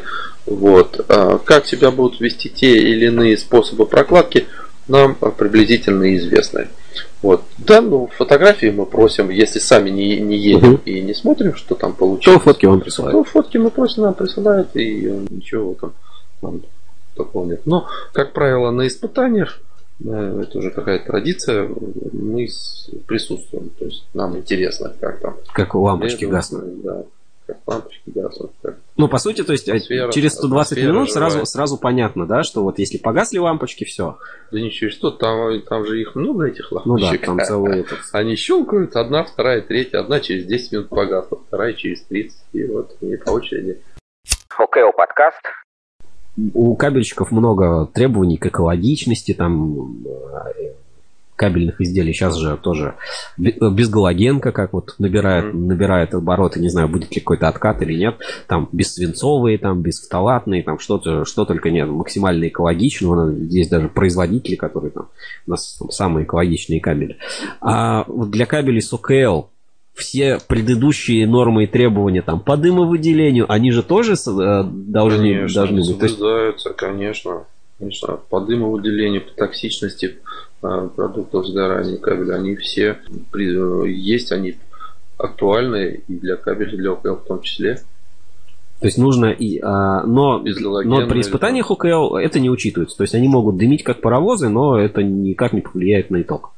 Вот. 0.49 1.05
А, 1.07 1.37
как 1.37 1.65
себя 1.65 1.91
будут 1.91 2.19
вести 2.19 2.49
те 2.49 2.77
или 2.77 3.05
иные 3.05 3.37
способы 3.37 3.85
прокладки– 3.85 4.45
нам 4.89 5.15
приблизительно 5.15 6.15
известны. 6.17 6.67
Вот. 7.21 7.43
Да, 7.57 7.81
ну, 7.81 8.09
фотографии 8.17 8.71
мы 8.71 8.85
просим, 8.85 9.29
если 9.29 9.59
сами 9.59 9.89
не, 9.89 10.19
не 10.19 10.37
едем 10.37 10.73
угу. 10.73 10.81
и 10.85 11.01
не 11.01 11.13
смотрим, 11.13 11.55
что 11.55 11.75
там 11.75 11.93
получилось. 11.93 12.39
То 12.39 12.43
фотки 12.43 12.65
он 12.65 12.81
присылает. 12.81 13.13
То 13.13 13.23
фотки 13.23 13.57
мы 13.57 13.69
просим, 13.69 14.03
нам 14.03 14.13
присылают, 14.15 14.75
и 14.75 15.01
ничего 15.29 15.75
там 15.75 15.93
нам 16.41 16.61
такого 17.15 17.45
нет. 17.45 17.61
Но, 17.65 17.87
как 18.13 18.33
правило, 18.33 18.71
на 18.71 18.87
испытаниях, 18.87 19.59
э, 20.03 20.43
это 20.43 20.57
уже 20.57 20.71
какая-то 20.71 21.05
традиция, 21.05 21.69
мы 22.11 22.47
присутствуем. 23.05 23.69
То 23.77 23.85
есть 23.85 24.05
нам 24.13 24.37
интересно, 24.37 24.93
как 24.99 25.19
там. 25.19 25.35
Как 25.53 25.75
лампочки 25.75 26.25
гаснут. 26.25 26.81
Да 26.81 27.03
как 27.49 27.57
лампочки 27.65 28.09
гаснут. 28.13 28.51
Как 28.61 28.77
ну, 28.99 29.07
по 29.07 29.17
сути, 29.17 29.45
то 29.45 29.53
есть 29.53 29.69
а 29.69 29.75
атмосфера, 29.75 30.11
через 30.11 30.33
120 30.33 30.77
минут 30.77 31.09
сразу, 31.09 31.45
сразу 31.45 31.77
понятно, 31.77 32.27
да, 32.27 32.43
что 32.43 32.63
вот 32.63 32.79
если 32.79 32.97
погасли 32.97 33.37
лампочки, 33.37 33.85
все. 33.85 34.17
Да 34.51 34.59
ничего, 34.59 34.89
что 34.91 35.09
там, 35.09 35.61
там 35.61 35.85
же 35.85 36.01
их 36.01 36.15
много 36.15 36.47
этих 36.47 36.69
лампочек. 36.69 37.11
Ну 37.11 37.17
да, 37.17 37.25
там 37.25 37.39
целый 37.39 37.79
этот. 37.79 37.99
Они 38.11 38.35
щелкают, 38.35 38.97
одна, 38.97 39.23
вторая, 39.23 39.61
третья, 39.61 39.99
одна 39.99 40.19
через 40.19 40.45
10 40.45 40.71
минут 40.73 40.89
погасла, 40.89 41.39
вторая 41.47 41.73
через 41.73 42.01
30, 42.07 42.37
и 42.51 42.65
вот 42.65 42.97
не 42.99 43.15
по 43.15 43.29
очереди. 43.29 43.79
Окей, 44.57 44.83
okay, 44.83 44.91
подкаст. 44.91 45.41
У 46.53 46.75
кабельщиков 46.75 47.31
много 47.31 47.85
требований 47.93 48.35
к 48.35 48.47
экологичности, 48.47 49.33
там 49.33 50.03
кабельных 51.39 51.79
изделий. 51.79 52.13
Сейчас 52.13 52.35
же 52.35 52.57
тоже 52.57 52.95
без 53.37 53.89
галогенка, 53.89 54.51
как 54.51 54.73
вот 54.73 54.95
набирает, 54.99 55.45
mm-hmm. 55.45 55.67
набирает 55.67 56.13
обороты, 56.13 56.59
не 56.59 56.67
знаю, 56.69 56.89
будет 56.89 57.15
ли 57.15 57.21
какой-то 57.21 57.47
откат 57.47 57.81
или 57.81 57.93
нет. 57.93 58.17
Там 58.47 58.67
бесцвинцовые, 58.73 59.57
там 59.57 59.81
бесфталатные, 59.81 60.63
там 60.63 60.79
что-то, 60.79 61.23
что 61.23 61.45
только 61.45 61.71
нет. 61.71 61.87
Максимально 61.87 62.49
экологично. 62.49 63.31
Здесь 63.31 63.69
даже 63.69 63.87
производители, 63.87 64.55
которые 64.55 64.91
там 64.91 65.07
у 65.47 65.51
нас 65.51 65.77
там, 65.79 65.89
самые 65.91 66.25
экологичные 66.25 66.81
кабели. 66.81 67.17
А 67.61 68.03
вот 68.07 68.31
для 68.31 68.45
кабелей 68.45 68.81
с 68.81 68.91
ОКЛ 68.93 69.47
все 69.95 70.39
предыдущие 70.45 71.25
нормы 71.25 71.63
и 71.63 71.67
требования 71.67 72.21
там 72.21 72.41
по 72.41 72.57
дымовыделению, 72.57 73.51
они 73.51 73.71
же 73.71 73.83
тоже 73.83 74.13
э, 74.13 74.63
должны, 74.65 75.35
конечно, 75.35 75.61
должны 75.61 75.77
быть. 75.77 76.11
Соблюдаются, 76.11 76.73
конечно. 76.73 77.45
Конечно, 77.79 78.19
по 78.29 78.41
дымовыделению, 78.41 79.25
по 79.25 79.31
токсичности 79.31 80.17
а, 80.61 80.87
продуктов 80.87 81.47
сгорания 81.47 81.97
кабеля, 81.97 82.35
они 82.35 82.57
все 82.57 82.97
есть, 83.85 84.33
они 84.33 84.57
актуальны 85.17 86.01
и 86.07 86.15
для 86.15 86.35
кабеля, 86.35 86.73
и 86.73 86.77
для 86.77 86.91
ОКЛ 86.91 87.15
в 87.15 87.25
том 87.25 87.41
числе. 87.41 87.75
То 88.81 88.85
есть 88.85 88.97
нужно 88.97 89.27
и, 89.27 89.59
а, 89.61 90.03
но, 90.03 90.39
но 90.39 91.07
при 91.07 91.21
испытаниях 91.21 91.71
ОКЛ 91.71 92.17
это 92.17 92.39
не 92.39 92.49
учитывается. 92.49 92.97
То 92.97 93.03
есть 93.03 93.15
они 93.15 93.29
могут 93.29 93.55
дымить 93.55 93.83
как 93.83 94.01
паровозы, 94.01 94.49
но 94.49 94.77
это 94.77 95.01
никак 95.01 95.53
не 95.53 95.61
повлияет 95.61 96.09
на 96.09 96.21
итог 96.21 96.51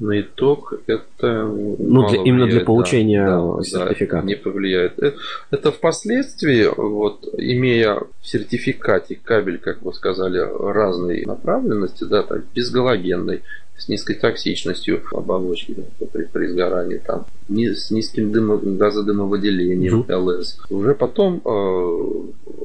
на 0.00 0.20
итог 0.20 0.74
это 0.86 1.44
ну, 1.44 2.08
для, 2.08 2.22
именно 2.22 2.46
для 2.46 2.60
получения 2.60 3.24
да, 3.24 3.62
сертификата. 3.62 4.22
Да, 4.22 4.28
не 4.28 4.34
повлияет. 4.34 4.98
Это, 4.98 5.16
это 5.50 5.72
впоследствии, 5.72 6.66
вот, 6.74 7.28
имея 7.36 7.96
в 8.20 8.26
сертификате 8.26 9.18
кабель, 9.22 9.58
как 9.58 9.82
вы 9.82 9.92
сказали, 9.92 10.38
разной 10.38 11.24
направленности, 11.26 12.04
да, 12.04 12.22
так, 12.22 12.44
безгалогенной, 12.54 13.42
с 13.76 13.88
низкой 13.88 14.14
токсичностью 14.14 15.02
оболочки 15.12 15.74
да, 15.76 16.06
при, 16.12 16.24
при 16.24 16.46
сгорании, 16.48 16.98
там, 16.98 17.26
с 17.48 17.90
низким 17.90 18.32
дымо, 18.32 18.58
газодымовыделением 18.58 20.00
угу. 20.00 20.12
ЛС. 20.12 20.58
Уже 20.70 20.94
потом 20.94 21.40
э, 21.44 21.48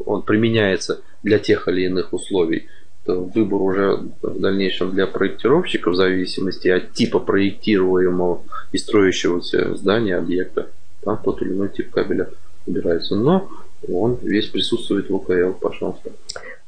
он 0.06 0.24
применяется 0.24 1.02
для 1.24 1.40
тех 1.40 1.68
или 1.68 1.86
иных 1.86 2.14
условий 2.14 2.68
выбор 3.06 3.62
уже 3.62 4.00
в 4.22 4.40
дальнейшем 4.40 4.92
для 4.92 5.08
проектировщика 5.08 5.90
в 5.92 5.96
зависимости 5.96 6.68
от 6.68 6.94
типа 6.94 7.20
проектируемого 7.20 8.42
и 8.72 8.78
строящегося 8.78 9.76
здания, 9.76 10.18
объекта. 10.18 10.70
Там 11.04 11.20
тот 11.24 11.42
или 11.42 11.54
иной 11.54 11.70
тип 11.70 11.92
кабеля 11.92 12.30
выбирается. 12.66 13.16
Но 13.16 13.50
он 13.88 14.18
весь 14.22 14.48
присутствует 14.48 15.10
в 15.10 15.16
ОКЛ, 15.16 15.54
пожалуйста. 15.60 16.12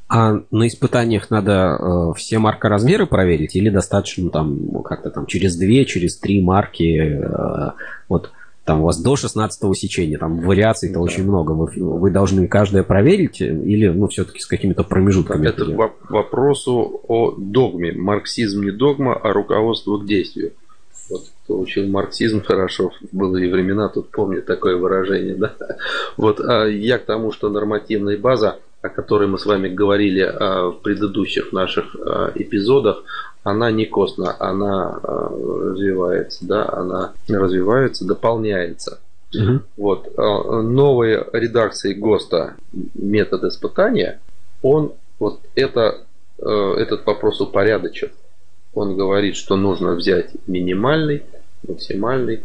А 0.10 0.40
на 0.52 0.68
испытаниях 0.68 1.30
надо 1.30 1.78
э, 1.78 2.14
все 2.16 2.40
маркоразмеры 2.40 3.08
проверить 3.08 3.58
или 3.58 3.70
достаточно 3.70 4.30
там 4.30 4.82
как-то 4.84 5.10
там 5.10 5.26
через 5.26 5.58
две, 5.58 5.84
через 5.84 6.18
три 6.18 6.42
марки? 6.42 7.22
Э, 7.22 7.72
вот 8.08 8.32
там 8.68 8.82
у 8.82 8.84
вас 8.84 9.02
до 9.02 9.16
16 9.16 9.78
сечения, 9.78 10.18
там 10.18 10.42
вариаций-то 10.42 10.96
да. 10.96 11.00
очень 11.00 11.24
много. 11.24 11.52
Вы, 11.54 11.72
вы 11.78 12.12
должны 12.12 12.50
каждое 12.50 12.84
проверить 12.84 13.40
или, 13.40 13.88
ну, 13.88 14.08
все-таки 14.08 14.40
с 14.40 14.46
какими-то 14.46 14.84
промежутками? 14.84 15.48
Это 15.48 15.66
к 15.66 16.12
вопросу 16.12 17.02
о 17.08 17.34
догме. 17.38 17.94
Марксизм 17.94 18.64
не 18.64 18.72
догма, 18.72 19.16
а 19.16 19.32
руководство 19.32 19.98
к 19.98 20.06
действию. 20.06 20.52
Вот 21.10 21.22
кто 21.44 21.58
учил 21.58 21.88
марксизм 21.88 22.44
хорошо, 22.44 22.92
были 23.14 23.50
времена, 23.50 23.88
тут 23.88 24.10
помню 24.10 24.42
такое 24.42 24.76
выражение, 24.76 25.36
да. 25.36 25.56
Вот 26.18 26.42
а 26.42 26.66
я 26.66 26.98
к 26.98 27.06
тому, 27.06 27.32
что 27.32 27.50
нормативная 27.50 28.18
база, 28.18 28.60
о 28.82 28.90
которой 28.90 29.30
мы 29.30 29.40
с 29.40 29.46
вами 29.46 29.70
говорили 29.70 30.22
а, 30.22 30.72
в 30.72 30.82
предыдущих 30.82 31.54
наших 31.54 31.96
а, 31.96 32.34
эпизодах, 32.36 33.04
она 33.50 33.72
не 33.72 33.86
костна, 33.86 34.36
она 34.40 35.00
э, 35.02 35.08
развивается, 35.72 36.46
да, 36.46 36.70
она 36.70 37.14
развивается, 37.30 38.06
дополняется. 38.06 39.00
Угу. 39.34 39.62
Вот 39.78 40.08
э, 40.08 40.62
новые 40.62 41.26
редакции 41.32 41.94
ГОСТа 41.94 42.56
метод 42.94 43.46
испытания, 43.46 44.20
он 44.62 44.94
вот 45.20 45.40
это, 45.56 46.02
э, 46.40 46.74
этот 46.78 47.06
вопрос 47.06 47.40
упорядочен. 47.40 48.10
Он 48.74 48.98
говорит, 48.98 49.38
что 49.38 49.56
нужно 49.56 49.94
взять 49.94 50.32
минимальный, 50.46 51.24
максимальный 51.66 52.44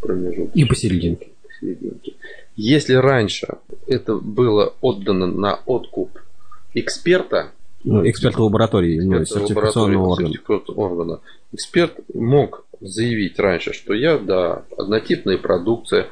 промежуток. 0.00 0.56
И 0.56 0.64
посерединке. 0.64 1.28
посерединке. 1.46 2.14
Если 2.56 2.94
раньше 2.94 3.58
это 3.86 4.16
было 4.16 4.74
отдано 4.80 5.26
на 5.26 5.60
откуп 5.64 6.18
эксперта, 6.74 7.52
ну, 7.88 8.08
эксперт 8.08 8.38
лаборатории, 8.38 9.00
ну, 9.00 9.24
сертификационного 9.24 10.08
органа. 10.12 10.34
органа. 10.76 11.20
Эксперт 11.52 11.94
мог 12.14 12.64
заявить 12.80 13.38
раньше, 13.38 13.72
что 13.72 13.94
я, 13.94 14.18
да, 14.18 14.62
однотипная 14.76 15.38
продукция, 15.38 16.06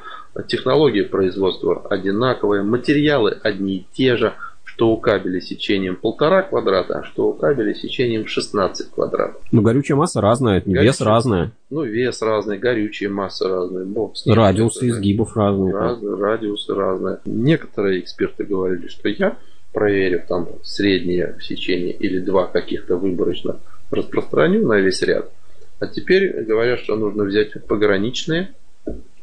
технология 0.47 1.03
производства 1.03 1.85
одинаковая, 1.89 2.63
материалы 2.63 3.37
одни 3.43 3.77
и 3.77 3.87
те 3.93 4.17
же, 4.17 4.33
что 4.63 4.89
у 4.89 4.97
кабеля 4.97 5.39
сечением 5.39 5.95
полтора 5.95 6.43
квадрата, 6.43 6.99
а 6.99 7.03
что 7.03 7.29
у 7.29 7.33
кабеля 7.33 7.73
сечением 7.73 8.27
16 8.27 8.91
квадратов. 8.91 9.41
Ну, 9.51 9.61
горючая 9.61 9.97
масса 9.97 10.21
разная, 10.21 10.61
горючая, 10.61 10.83
вес 10.83 11.01
разная. 11.01 11.51
Ну, 11.69 11.83
вес 11.83 12.21
разный, 12.21 12.59
горючая 12.59 13.09
масса 13.09 13.47
разная. 13.47 13.85
Бог 13.85 14.17
с 14.17 14.25
ним, 14.25 14.35
радиусы 14.35 14.89
изгибов 14.89 15.35
разные. 15.35 15.73
Раз, 15.73 15.99
радиусы 16.03 16.75
разные. 16.75 17.19
Некоторые 17.25 18.01
эксперты 18.01 18.43
говорили, 18.43 18.87
что 18.87 19.09
я 19.09 19.37
проверив 19.77 20.25
там 20.27 20.47
среднее 20.63 21.35
сечение 21.39 21.93
или 21.93 22.17
два 22.17 22.47
каких-то 22.47 22.97
выборочно, 22.97 23.59
распространю 23.91 24.65
на 24.65 24.79
весь 24.79 25.03
ряд. 25.03 25.31
А 25.79 25.85
теперь 25.85 26.31
говорят, 26.45 26.79
что 26.79 26.95
нужно 26.95 27.25
взять 27.25 27.53
пограничные 27.67 28.55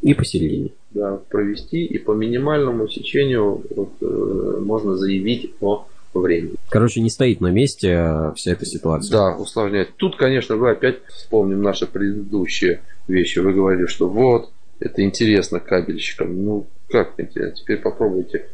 и 0.01 0.15
посередине. 0.15 0.71
Да, 0.93 1.19
провести 1.29 1.85
и 1.85 1.99
по 1.99 2.13
минимальному 2.13 2.87
сечению 2.87 3.65
вот, 3.75 3.95
э, 4.01 4.61
можно 4.61 4.97
заявить 4.97 5.51
о 5.61 5.89
времени. 6.15 6.55
Короче, 6.71 7.01
не 7.01 7.11
стоит 7.11 7.41
на 7.41 7.49
месте 7.49 7.93
а 7.93 8.33
вся 8.37 8.53
эта 8.53 8.65
ситуация. 8.65 9.11
Да, 9.11 9.37
усложняет. 9.37 9.97
Тут, 9.97 10.15
конечно, 10.15 10.55
вы 10.55 10.71
опять 10.71 11.05
вспомним 11.09 11.63
наши 11.63 11.89
предыдущие 11.89 12.81
вещи. 13.09 13.41
Вы 13.41 13.55
говорили, 13.55 13.87
что 13.87 14.09
вот, 14.09 14.53
это 14.79 15.03
интересно 15.03 15.59
кабельщикам. 15.59 16.45
Ну, 16.45 16.69
как 16.91 17.15
интересно? 17.19 17.57
Теперь 17.57 17.79
попробуйте 17.79 18.47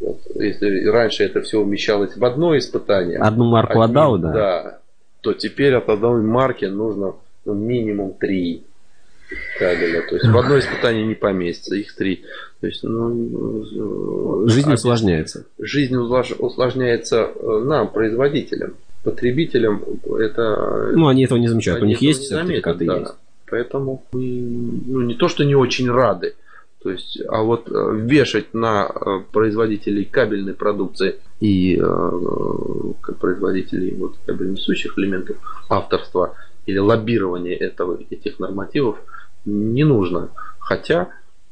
вот, 0.00 0.20
если 0.34 0.86
раньше 0.86 1.24
это 1.24 1.42
все 1.42 1.60
умещалось 1.60 2.16
в 2.16 2.24
одно 2.24 2.56
испытание. 2.56 3.18
Одну 3.18 3.44
марку 3.44 3.80
одним, 3.80 3.98
отдал, 3.98 4.18
да? 4.18 4.32
Да. 4.32 4.78
То 5.20 5.32
теперь 5.32 5.74
от 5.74 5.88
одной 5.88 6.22
марки 6.22 6.66
нужно 6.66 7.14
ну, 7.44 7.54
минимум 7.54 8.14
три 8.14 8.64
кабеля. 9.58 10.02
То 10.08 10.16
есть 10.16 10.26
в 10.26 10.36
одно 10.36 10.58
испытание 10.58 11.06
не 11.06 11.14
поместится, 11.14 11.76
их 11.76 11.94
три. 11.94 12.24
То 12.60 12.66
есть, 12.66 12.82
ну, 12.82 14.46
жизнь 14.48 14.72
усложняется. 14.72 15.46
Жизнь 15.58 15.96
усложняется 15.96 17.30
э, 17.34 17.62
нам, 17.64 17.90
производителям. 17.90 18.74
потребителям 19.02 19.82
это... 20.18 20.90
Ну, 20.92 21.08
они 21.08 21.24
этого 21.24 21.38
не 21.38 21.48
замечают. 21.48 21.82
У 21.82 21.86
них 21.86 22.00
есть 22.00 22.24
сертификаты? 22.24 22.86
Да. 22.86 22.96
Есть. 22.98 23.12
Поэтому 23.50 24.02
мы 24.12 24.20
ну, 24.86 25.02
не 25.02 25.14
то, 25.14 25.28
что 25.28 25.44
не 25.44 25.54
очень 25.54 25.90
рады, 25.90 26.34
то 26.84 26.90
есть, 26.90 27.18
а 27.30 27.42
вот 27.42 27.70
э, 27.70 27.96
вешать 27.96 28.52
на 28.52 28.84
э, 28.84 29.20
производителей 29.32 30.04
кабельной 30.04 30.52
продукции 30.52 31.16
и 31.40 31.80
э, 31.80 32.10
производителей 33.18 33.94
вот, 33.94 34.16
кабельнесущих 34.26 34.98
элементов 34.98 35.38
авторства 35.70 36.34
или 36.66 36.76
лоббирование 36.76 37.56
этого, 37.56 37.98
этих 38.10 38.38
нормативов 38.38 38.98
не 39.46 39.82
нужно. 39.82 40.28
Хотя, 40.58 41.08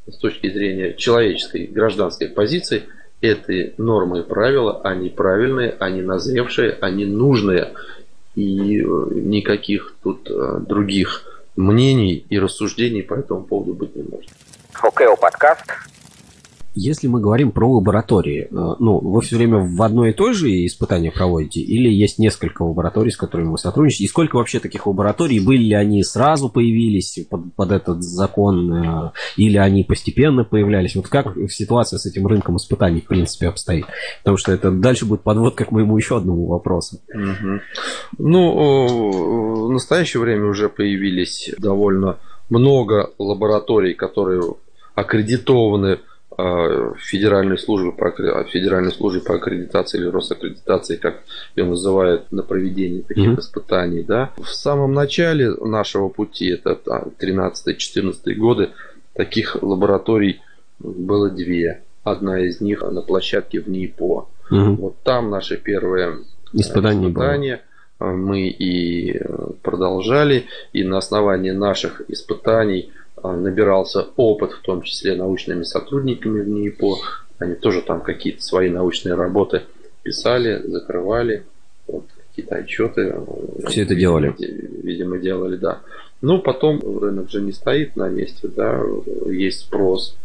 с 0.06 0.18
точки 0.18 0.52
зрения 0.52 0.92
человеческой 0.92 1.66
гражданской 1.66 2.28
позиции, 2.28 2.82
эти 3.22 3.72
нормы 3.78 4.20
и 4.20 4.22
правила, 4.24 4.82
они 4.82 5.08
правильные, 5.08 5.70
они 5.80 6.02
назревшие, 6.02 6.72
они 6.72 7.06
нужные. 7.06 7.72
И 8.34 8.82
никаких 8.82 9.94
тут 10.02 10.30
других 10.68 11.24
мнений 11.56 12.26
и 12.28 12.38
рассуждений 12.38 13.02
по 13.02 13.14
этому 13.14 13.44
поводу 13.44 13.72
быть 13.72 13.96
не 13.96 14.02
может. 14.02 14.28
ОКО 14.82 15.14
подкаст. 15.16 15.64
Если 16.74 17.06
мы 17.06 17.20
говорим 17.20 17.52
про 17.52 17.70
лаборатории, 17.70 18.48
э, 18.50 18.76
ну, 18.80 18.98
вы 18.98 19.20
все 19.20 19.36
время 19.36 19.58
в 19.58 19.80
одной 19.82 20.10
и 20.10 20.12
той 20.12 20.32
же 20.32 20.48
испытания 20.66 21.12
проводите, 21.12 21.60
или 21.60 21.88
есть 21.88 22.18
несколько 22.18 22.62
лабораторий, 22.62 23.10
с 23.10 23.16
которыми 23.16 23.50
вы 23.50 23.58
сотрудничаете? 23.58 24.04
И 24.04 24.08
сколько 24.08 24.36
вообще 24.36 24.58
таких 24.58 24.86
лабораторий? 24.86 25.38
Были 25.38 25.62
ли 25.64 25.74
они 25.74 26.02
сразу 26.02 26.48
появились 26.48 27.20
под, 27.30 27.54
под 27.54 27.72
этот 27.72 28.02
закон, 28.02 28.72
э, 28.72 29.12
или 29.36 29.58
они 29.58 29.84
постепенно 29.84 30.44
появлялись? 30.44 30.96
Вот 30.96 31.08
как 31.08 31.36
ситуация 31.50 31.98
с 31.98 32.06
этим 32.06 32.26
рынком 32.26 32.56
испытаний, 32.56 33.02
в 33.02 33.06
принципе, 33.06 33.48
обстоит? 33.48 33.84
Потому 34.20 34.38
что 34.38 34.50
это 34.50 34.70
дальше 34.70 35.04
будет 35.04 35.20
подводка 35.20 35.66
к 35.66 35.70
моему 35.70 35.96
еще 35.96 36.16
одному 36.16 36.46
вопросу. 36.46 37.00
Угу. 37.14 37.60
Ну, 38.18 39.66
в 39.66 39.70
настоящее 39.70 40.22
время 40.22 40.46
уже 40.46 40.68
появились 40.68 41.52
довольно 41.58 42.18
много 42.48 43.10
лабораторий, 43.18 43.94
которые 43.94 44.42
аккредитованы 44.94 46.00
а, 46.36 46.94
Федеральной 46.98 47.58
службы 47.58 47.92
по, 47.92 48.10
Федеральной 48.44 48.92
службе 48.92 49.20
по 49.20 49.34
аккредитации 49.34 49.98
или 49.98 50.06
Росаккредитации, 50.06 50.96
как 50.96 51.22
ее 51.56 51.64
называют, 51.64 52.30
на 52.32 52.42
проведение 52.42 53.02
таких 53.02 53.30
mm-hmm. 53.30 53.40
испытаний. 53.40 54.02
Да. 54.02 54.30
В 54.36 54.48
самом 54.48 54.94
начале 54.94 55.50
нашего 55.50 56.08
пути, 56.08 56.48
это 56.48 56.78
13-14 57.20 58.34
годы, 58.34 58.70
таких 59.14 59.62
лабораторий 59.62 60.40
было 60.78 61.30
две. 61.30 61.82
Одна 62.02 62.40
из 62.40 62.60
них 62.60 62.82
на 62.82 63.02
площадке 63.02 63.60
в 63.60 63.68
НИПО. 63.68 64.28
Mm-hmm. 64.50 64.76
Вот 64.76 65.02
там 65.02 65.30
наши 65.30 65.56
первые 65.56 66.18
испытания. 66.52 67.08
испытания 67.08 67.62
мы 67.98 68.48
и 68.48 69.20
продолжали, 69.62 70.46
и 70.72 70.82
на 70.82 70.98
основании 70.98 71.50
наших 71.50 72.02
испытаний– 72.08 72.90
а, 73.01 73.01
набирался 73.22 74.08
опыт, 74.16 74.52
в 74.52 74.62
том 74.62 74.82
числе 74.82 75.14
научными 75.14 75.62
сотрудниками 75.62 76.40
в 76.40 76.48
НИИПО. 76.48 76.96
Они 77.38 77.54
тоже 77.54 77.82
там 77.82 78.00
какие-то 78.00 78.42
свои 78.42 78.70
научные 78.70 79.14
работы 79.14 79.62
писали, 80.02 80.60
закрывали, 80.64 81.44
вот, 81.86 82.04
какие-то 82.28 82.56
отчеты. 82.56 83.14
Все 83.68 83.82
это 83.82 83.94
делали. 83.94 84.34
Видимо, 84.38 85.18
делали, 85.18 85.56
да. 85.56 85.80
Ну, 86.20 86.40
потом 86.40 86.80
рынок 87.00 87.30
же 87.30 87.40
не 87.40 87.52
стоит 87.52 87.96
на 87.96 88.08
месте, 88.08 88.48
да, 88.48 88.80
есть 89.26 89.60
спрос, 89.60 90.16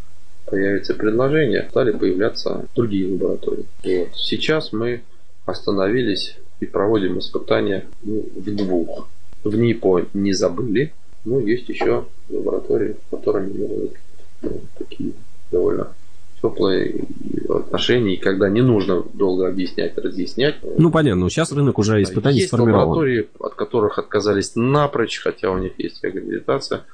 появится 0.46 0.94
предложение, 0.94 1.68
стали 1.70 1.92
появляться 1.92 2.66
другие 2.76 3.12
лаборатории. 3.12 3.66
Вот. 3.84 4.10
Сейчас 4.16 4.72
мы 4.72 5.02
остановились 5.46 6.38
и 6.60 6.66
проводим 6.66 7.20
испытания 7.20 7.86
ну, 8.04 8.26
в 8.36 8.56
двух. 8.56 9.10
В 9.44 9.56
НИПО 9.56 10.08
не 10.14 10.34
забыли, 10.34 10.94
ну, 11.28 11.40
есть 11.42 11.68
еще 11.68 12.06
лаборатории, 12.30 12.96
которыми 13.12 13.52
делают 13.52 13.94
ну, 14.42 14.62
такие 14.78 15.12
довольно 15.52 15.94
теплые 16.42 17.04
отношения, 17.50 18.14
и 18.14 18.18
когда 18.18 18.48
не 18.50 18.62
нужно 18.62 19.04
долго 19.14 19.48
объяснять, 19.48 19.98
разъяснять. 19.98 20.56
Ну, 20.78 20.90
понятно, 20.90 21.22
но 21.22 21.30
сейчас 21.30 21.52
рынок 21.52 21.80
уже 21.80 22.02
испытаний 22.02 22.38
есть 22.38 22.50
сформирован. 22.50 22.88
лаборатории, 22.88 23.28
от 23.40 23.56
которых 23.56 24.00
отказались 24.00 24.56
напрочь, 24.56 25.20
хотя 25.20 25.52
у 25.52 25.58
них 25.58 25.74
есть 25.80 26.04
аккредитация, 26.04 26.86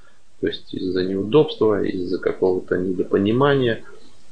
то 0.42 0.48
есть 0.48 0.74
из-за 0.74 1.04
неудобства, 1.04 1.84
из-за 1.84 2.18
какого-то 2.18 2.78
недопонимания 2.78 3.84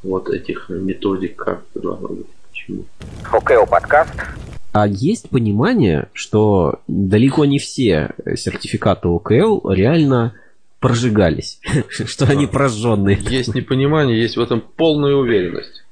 вот 0.01 0.29
этих 0.29 0.69
методик, 0.69 1.35
как 1.35 1.63
это 1.71 1.83
должно 1.83 2.07
быть, 2.07 2.27
почему. 2.61 2.85
ОКО 3.31 3.65
подкаст. 3.65 4.13
А 4.73 4.87
есть 4.87 5.29
понимание, 5.29 6.07
что 6.13 6.79
далеко 6.87 7.45
не 7.45 7.59
все 7.59 8.11
сертификаты 8.35 9.07
ОКЛ 9.09 9.69
реально 9.69 10.33
прожигались, 10.79 11.59
что 11.89 12.25
они 12.25 12.47
прожженные. 12.47 13.17
Есть 13.21 13.53
непонимание, 13.53 14.19
есть 14.19 14.37
в 14.37 14.41
этом 14.41 14.61
полная 14.61 15.13
уверенность. 15.13 15.83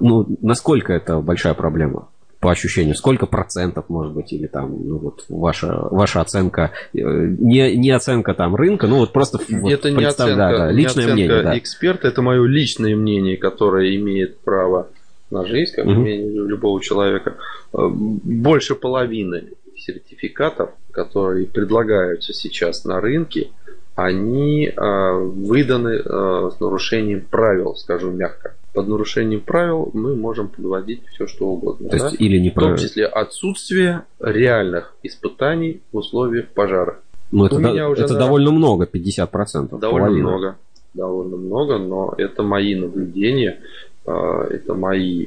Ну, 0.00 0.26
насколько 0.42 0.92
это 0.92 1.20
большая 1.20 1.54
проблема? 1.54 2.08
по 2.40 2.52
ощущению, 2.52 2.94
сколько 2.94 3.26
процентов, 3.26 3.86
может 3.88 4.12
быть, 4.12 4.32
или 4.32 4.46
там, 4.46 4.70
ну 4.86 4.98
вот 4.98 5.24
ваша, 5.28 5.88
ваша 5.90 6.20
оценка, 6.20 6.70
э, 6.94 7.00
не, 7.00 7.76
не 7.76 7.90
оценка 7.90 8.32
там 8.32 8.54
рынка, 8.54 8.86
ну 8.86 8.98
вот 8.98 9.12
просто 9.12 9.40
вот 9.48 9.72
это 9.72 9.90
не 9.90 10.04
оценка, 10.04 10.36
да, 10.36 10.56
да, 10.56 10.70
личное 10.70 11.06
не 11.06 11.12
оценка 11.12 11.14
мнение, 11.14 11.42
да. 11.42 11.58
эксперта, 11.58 12.06
это 12.06 12.22
мое 12.22 12.46
личное 12.46 12.94
мнение, 12.94 13.36
которое 13.36 13.96
имеет 13.96 14.38
право 14.38 14.86
на 15.30 15.44
жизнь, 15.44 15.74
как 15.74 15.86
угу. 15.86 15.94
мнение 15.94 16.30
любого 16.30 16.80
человека. 16.82 17.36
Э, 17.72 17.88
больше 17.88 18.74
половины 18.74 19.44
сертификатов, 19.76 20.70
которые 20.90 21.46
предлагаются 21.46 22.32
сейчас 22.32 22.84
на 22.84 23.00
рынке, 23.00 23.48
они 23.94 24.68
э, 24.68 25.12
выданы 25.12 26.00
э, 26.04 26.50
с 26.54 26.60
нарушением 26.60 27.26
правил, 27.28 27.74
скажу 27.74 28.10
мягко. 28.10 28.54
Под 28.72 28.86
нарушением 28.86 29.40
правил 29.40 29.90
мы 29.92 30.14
можем 30.14 30.48
подводить 30.48 31.02
все, 31.08 31.26
что 31.26 31.48
угодно. 31.48 31.88
То 31.88 31.98
да? 31.98 32.04
есть, 32.04 32.20
или 32.20 32.38
не 32.38 32.50
В 32.50 32.54
том 32.54 32.76
числе 32.76 33.06
отсутствие 33.06 34.04
реальных 34.20 34.94
испытаний 35.02 35.80
в 35.90 35.96
условиях 35.96 36.48
пожара. 36.48 37.00
Ну, 37.32 37.46
это, 37.46 37.58
да, 37.58 37.72
это 37.72 38.12
на... 38.12 38.18
довольно 38.18 38.52
много, 38.52 38.84
50%. 38.84 39.78
Довольно 39.78 40.06
половина. 40.06 40.28
много. 40.28 40.56
Довольно 40.94 41.36
много, 41.36 41.78
но 41.78 42.14
это 42.16 42.42
мои 42.42 42.74
наблюдения, 42.74 43.60
это 44.04 44.74
мои, 44.74 45.26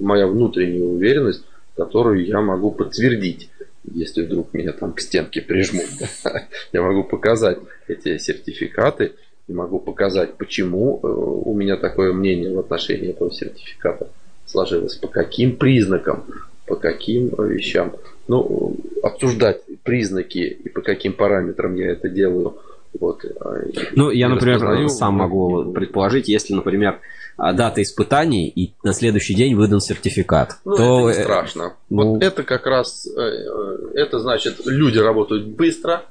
моя 0.00 0.26
внутренняя 0.26 0.84
уверенность, 0.84 1.44
которую 1.76 2.26
я 2.26 2.40
могу 2.40 2.72
подтвердить 2.72 3.50
если 3.94 4.22
вдруг 4.22 4.52
меня 4.52 4.72
там 4.72 4.92
к 4.92 5.00
стенке 5.00 5.40
прижмут, 5.40 5.86
я 6.72 6.82
могу 6.82 7.04
показать 7.04 7.58
эти 7.88 8.18
сертификаты 8.18 9.12
и 9.48 9.52
могу 9.52 9.78
показать, 9.78 10.34
почему 10.34 11.00
э, 11.02 11.06
у 11.06 11.54
меня 11.54 11.76
такое 11.76 12.12
мнение 12.12 12.52
в 12.52 12.58
отношении 12.58 13.10
этого 13.10 13.32
сертификата 13.32 14.08
сложилось, 14.44 14.96
по 14.96 15.08
каким 15.08 15.56
признакам, 15.56 16.24
по 16.66 16.76
каким 16.76 17.32
э, 17.38 17.48
вещам. 17.48 17.92
Ну, 18.28 18.76
обсуждать 19.02 19.60
признаки 19.84 20.38
и 20.38 20.68
по 20.68 20.80
каким 20.80 21.12
параметрам 21.12 21.74
я 21.76 21.92
это 21.92 22.08
делаю. 22.08 22.56
Вот, 22.98 23.24
э, 23.24 23.70
ну, 23.94 24.10
я, 24.10 24.28
например, 24.28 24.88
сам 24.88 25.14
могу 25.14 25.72
предположить, 25.72 26.28
если, 26.28 26.54
например, 26.54 26.94
а, 26.94 26.98
дата 27.38 27.82
испытаний 27.82 28.48
и 28.48 28.72
на 28.82 28.92
следующий 28.92 29.34
день 29.34 29.54
выдан 29.54 29.80
сертификат. 29.80 30.58
Ну, 30.64 30.76
то 30.76 31.10
это 31.10 31.18
не 31.18 31.24
страшно. 31.24 31.74
Ну, 31.90 32.14
вот 32.14 32.22
это 32.22 32.42
как 32.42 32.66
раз, 32.66 33.06
э, 33.06 33.20
э, 33.20 33.78
это 33.94 34.18
значит, 34.18 34.60
люди 34.64 34.98
работают 34.98 35.46
быстро. 35.46 36.04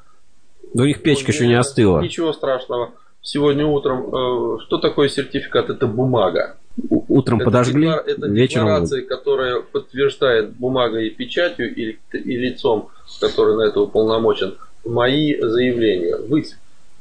Да 0.74 0.84
у 0.84 0.86
них 0.86 1.02
печка 1.02 1.32
еще 1.32 1.48
не 1.48 1.56
остыла. 1.56 2.02
Ничего 2.02 2.34
страшного. 2.34 2.92
Сегодня 3.22 3.66
утром, 3.66 4.08
э, 4.08 4.58
что 4.66 4.78
такое 4.78 5.10
сертификат? 5.10 5.70
Это 5.70 5.88
бумага. 5.88 6.58
Утром 6.90 7.38
это 7.38 7.46
подожгли, 7.46 7.88
деклар... 7.88 8.04
это 8.06 8.28
вечером... 8.28 8.66
декларация, 8.66 9.02
которая 9.04 9.62
подтверждает 9.62 10.52
бумагой 10.52 11.08
и 11.08 11.10
печатью 11.10 11.74
и, 11.74 11.98
и 12.12 12.38
лицом, 12.38 12.90
который 13.20 13.56
на 13.56 13.64
это 13.64 13.80
уполномочен, 13.80 14.56
мои 14.84 15.40
заявления. 15.40 16.18
Вы 16.18 16.46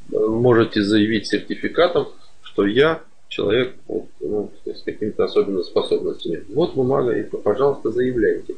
можете 0.09 0.81
заявить 0.81 1.27
сертификатом, 1.27 2.07
что 2.41 2.65
я 2.65 3.01
человек 3.29 3.75
вот, 3.87 4.05
ну, 4.19 4.51
с 4.65 4.81
какими-то 4.81 5.25
особенными 5.25 5.63
способностями. 5.63 6.43
Вот 6.49 6.75
бумага, 6.75 7.11
и, 7.11 7.23
пожалуйста, 7.23 7.91
заявляйте. 7.91 8.55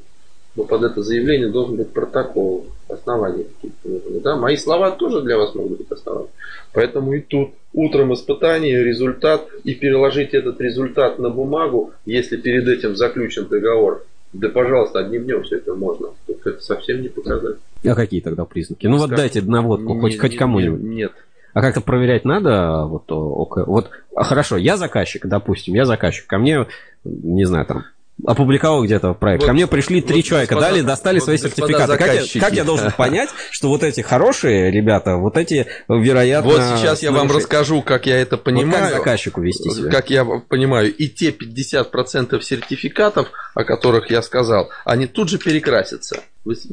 Но 0.55 0.63
под 0.63 0.83
это 0.83 1.03
заявление 1.03 1.49
должен 1.49 1.75
быть 1.75 1.91
протокол, 1.91 2.65
основания 2.89 3.43
какие-то 3.43 3.87
нужны. 3.87 4.19
Да? 4.21 4.35
Мои 4.35 4.57
слова 4.57 4.91
тоже 4.91 5.21
для 5.21 5.37
вас 5.37 5.53
могут 5.53 5.77
быть 5.77 5.91
основанием. 5.91 6.31
Поэтому 6.73 7.13
и 7.13 7.21
тут 7.21 7.51
утром 7.73 8.13
испытание, 8.13 8.83
результат, 8.83 9.47
и 9.63 9.75
переложить 9.75 10.33
этот 10.33 10.59
результат 10.59 11.19
на 11.19 11.29
бумагу, 11.29 11.93
если 12.05 12.37
перед 12.37 12.67
этим 12.67 12.95
заключен 12.95 13.47
договор, 13.47 14.03
да, 14.33 14.49
пожалуйста, 14.49 14.99
одним 14.99 15.23
днем 15.23 15.43
все 15.43 15.57
это 15.57 15.73
можно. 15.73 16.09
Только 16.25 16.49
это 16.51 16.61
совсем 16.61 17.01
не 17.01 17.07
показать. 17.07 17.57
А 17.83 17.95
какие 17.95 18.21
тогда 18.21 18.45
признаки? 18.45 18.85
Ну 18.87 18.97
Скажем, 18.97 19.09
вот 19.09 19.17
дайте 19.17 19.41
наводку, 19.41 19.93
не, 19.93 20.01
хоть, 20.01 20.19
хоть 20.19 20.35
кому-нибудь. 20.35 20.81
Нет, 20.81 21.11
а 21.57 21.61
как-то 21.61 21.81
проверять 21.81 22.23
надо? 22.23 22.83
Вот, 22.85 23.05
вот 23.09 23.89
а 24.15 24.23
хорошо, 24.23 24.57
я 24.57 24.77
заказчик, 24.77 25.25
допустим, 25.25 25.73
я 25.73 25.85
заказчик. 25.85 26.27
Ко 26.27 26.37
мне, 26.37 26.67
не 27.03 27.45
знаю, 27.45 27.65
там, 27.65 27.85
опубликовал 28.23 28.83
где-то 28.83 29.15
проект. 29.15 29.41
Вот, 29.41 29.47
Ко 29.47 29.53
мне 29.53 29.65
пришли 29.65 30.03
три 30.03 30.17
вот, 30.17 30.25
человека, 30.25 30.53
господа, 30.53 30.71
дали, 30.71 30.85
достали 30.85 31.15
вот, 31.17 31.23
свои 31.25 31.37
сертификаты. 31.37 31.97
Как 31.97 32.13
я, 32.13 32.39
как 32.39 32.53
я 32.53 32.63
должен 32.63 32.91
понять, 32.97 33.29
что 33.49 33.69
вот 33.69 33.81
эти 33.81 34.01
хорошие 34.01 34.69
ребята, 34.69 35.15
вот 35.15 35.35
эти, 35.35 35.65
вероятно... 35.87 36.51
Вот 36.51 36.61
сейчас 36.77 37.01
я 37.01 37.11
вам 37.11 37.31
расскажу, 37.31 37.81
как 37.81 38.05
я 38.05 38.21
это 38.21 38.35
Вот 38.35 38.43
понимаю. 38.43 38.89
как 38.89 38.97
заказчику 38.99 39.41
вести 39.41 39.71
себя? 39.71 39.89
Как 39.89 40.11
я 40.11 40.23
понимаю, 40.25 40.93
и 40.93 41.07
те 41.07 41.31
50% 41.31 42.39
сертификатов, 42.39 43.31
о 43.55 43.63
которых 43.63 44.11
я 44.11 44.21
сказал, 44.21 44.69
они 44.85 45.07
тут 45.07 45.29
же 45.29 45.39
перекрасятся. 45.39 46.19
Вы 46.45 46.55
с- 46.55 46.67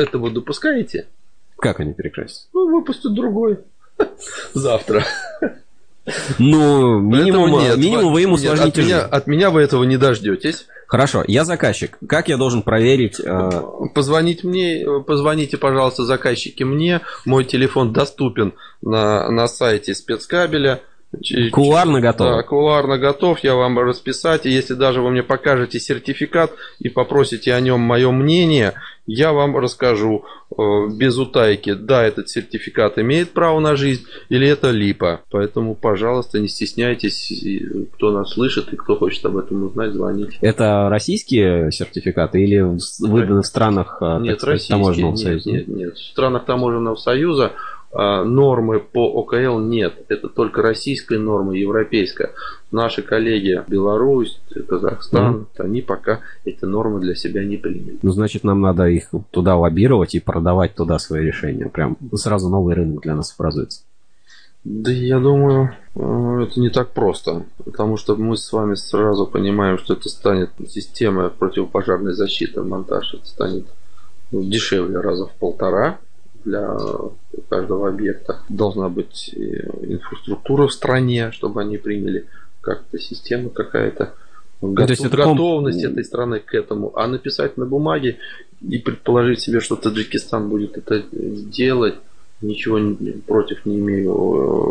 это 0.00 0.18
вы 0.18 0.30
допускаете? 0.30 1.08
Как 1.58 1.80
они 1.80 1.92
перекрасятся? 1.92 2.46
Ну, 2.52 2.70
выпустят 2.70 3.12
другой. 3.14 3.58
Завтра. 4.54 5.04
Ну, 6.38 7.00
минимум, 7.00 7.50
Поэтому 7.52 7.60
нет, 7.60 7.76
минимум 7.76 8.12
вы 8.12 8.22
ему 8.22 8.36
нет, 8.38 8.52
усложните 8.52 8.80
от 8.80 8.86
меня, 8.86 8.96
жизнь. 9.00 9.10
от 9.10 9.26
меня 9.26 9.50
вы 9.50 9.60
этого 9.62 9.84
не 9.84 9.96
дождетесь. 9.98 10.66
Хорошо, 10.86 11.22
я 11.28 11.44
заказчик. 11.44 11.98
Как 12.08 12.28
я 12.28 12.38
должен 12.38 12.62
проверить... 12.62 13.20
э, 13.20 13.50
Позвонить 13.94 14.42
мне, 14.42 14.86
позвоните, 15.06 15.58
пожалуйста, 15.58 16.04
заказчики 16.04 16.62
мне. 16.62 17.02
Мой 17.26 17.44
телефон 17.44 17.92
доступен 17.92 18.54
на, 18.80 19.30
на 19.30 19.48
сайте 19.48 19.94
спецкабеля. 19.94 20.80
Кулуарно 21.52 22.00
готов. 22.00 22.36
Да, 22.36 22.42
кулуарно 22.42 22.96
готов, 22.98 23.38
я 23.40 23.54
вам 23.54 23.78
расписать. 23.78 24.46
И 24.46 24.50
если 24.50 24.74
даже 24.74 25.02
вы 25.02 25.10
мне 25.10 25.22
покажете 25.22 25.78
сертификат 25.78 26.52
и 26.78 26.88
попросите 26.88 27.52
о 27.54 27.60
нем 27.60 27.80
мое 27.80 28.10
мнение, 28.10 28.72
я 29.08 29.32
вам 29.32 29.56
расскажу 29.56 30.24
э, 30.50 30.62
без 30.92 31.16
утайки, 31.16 31.72
да, 31.72 32.04
этот 32.04 32.28
сертификат 32.28 32.98
имеет 32.98 33.30
право 33.30 33.58
на 33.58 33.74
жизнь 33.74 34.04
или 34.28 34.46
это 34.46 34.70
липа. 34.70 35.22
Поэтому, 35.30 35.74
пожалуйста, 35.74 36.38
не 36.38 36.46
стесняйтесь, 36.46 37.32
кто 37.94 38.12
нас 38.12 38.34
слышит 38.34 38.70
и 38.72 38.76
кто 38.76 38.96
хочет 38.96 39.24
об 39.24 39.38
этом 39.38 39.64
узнать, 39.64 39.94
звоните. 39.94 40.36
Это 40.42 40.88
российские 40.90 41.72
сертификаты 41.72 42.42
или 42.42 42.60
выданы 43.00 43.40
в 43.40 43.46
странах 43.46 43.96
э, 44.02 44.18
Нет, 44.20 44.40
сказать, 44.40 44.68
таможенного 44.68 45.12
нет, 45.12 45.20
союза? 45.20 45.50
Нет, 45.50 45.68
нет. 45.68 45.94
В 45.94 46.04
странах 46.10 46.44
таможенного 46.44 46.96
союза 46.96 47.52
нормы 47.92 48.80
по 48.80 49.06
ОКЛ 49.20 49.60
нет. 49.60 50.04
Это 50.08 50.28
только 50.28 50.62
российская 50.62 51.18
норма, 51.18 51.54
европейская. 51.54 52.32
Наши 52.70 53.02
коллеги 53.02 53.62
Беларусь, 53.66 54.40
Казахстан, 54.68 55.46
они 55.56 55.80
пока 55.80 56.20
эти 56.44 56.64
нормы 56.64 57.00
для 57.00 57.14
себя 57.14 57.44
не 57.44 57.56
приняли. 57.56 57.98
Ну, 58.02 58.10
значит, 58.10 58.44
нам 58.44 58.60
надо 58.60 58.86
их 58.86 59.10
туда 59.30 59.56
лоббировать 59.56 60.14
и 60.14 60.20
продавать 60.20 60.74
туда 60.74 60.98
свои 60.98 61.24
решения. 61.24 61.68
Прям 61.68 61.96
сразу 62.14 62.48
новый 62.48 62.74
рынок 62.74 63.02
для 63.02 63.14
нас 63.14 63.34
образуется. 63.38 63.82
Да 64.64 64.90
я 64.90 65.18
думаю, 65.18 65.70
э, 65.94 66.42
это 66.42 66.60
не 66.60 66.68
так 66.68 66.90
просто. 66.90 67.46
Потому 67.64 67.96
что 67.96 68.16
мы 68.16 68.36
с 68.36 68.52
вами 68.52 68.74
сразу 68.74 69.26
понимаем, 69.26 69.78
что 69.78 69.94
это 69.94 70.08
станет 70.10 70.50
система 70.68 71.30
противопожарной 71.30 72.12
защиты, 72.12 72.62
монтаж, 72.62 73.14
это 73.14 73.24
станет 73.26 73.66
ну, 74.30 74.42
дешевле 74.42 75.00
раза 75.00 75.26
в 75.26 75.32
полтора 75.32 75.98
для 76.44 76.76
каждого 77.48 77.88
объекта. 77.88 78.40
Должна 78.48 78.88
быть 78.88 79.32
э, 79.34 79.40
инфраструктура 79.82 80.66
в 80.66 80.72
стране, 80.72 81.30
чтобы 81.32 81.60
они 81.60 81.78
приняли 81.78 82.26
как-то 82.60 82.98
система 82.98 83.50
какая-то. 83.50 84.14
Ну, 84.60 84.74
то 84.74 84.82
есть 84.82 85.02
Готов- 85.02 85.12
это 85.12 85.22
ком- 85.22 85.36
готовность 85.36 85.84
этой 85.84 86.04
страны 86.04 86.40
к 86.40 86.54
этому. 86.54 86.92
А 86.98 87.06
написать 87.06 87.56
на 87.56 87.66
бумаге 87.66 88.18
и 88.60 88.78
предположить 88.78 89.40
себе, 89.40 89.60
что 89.60 89.76
Таджикистан 89.76 90.48
будет 90.48 90.76
это 90.76 91.04
делать, 91.12 91.94
ничего 92.40 92.78
против 93.26 93.66
не 93.66 93.78
имею 93.78 94.12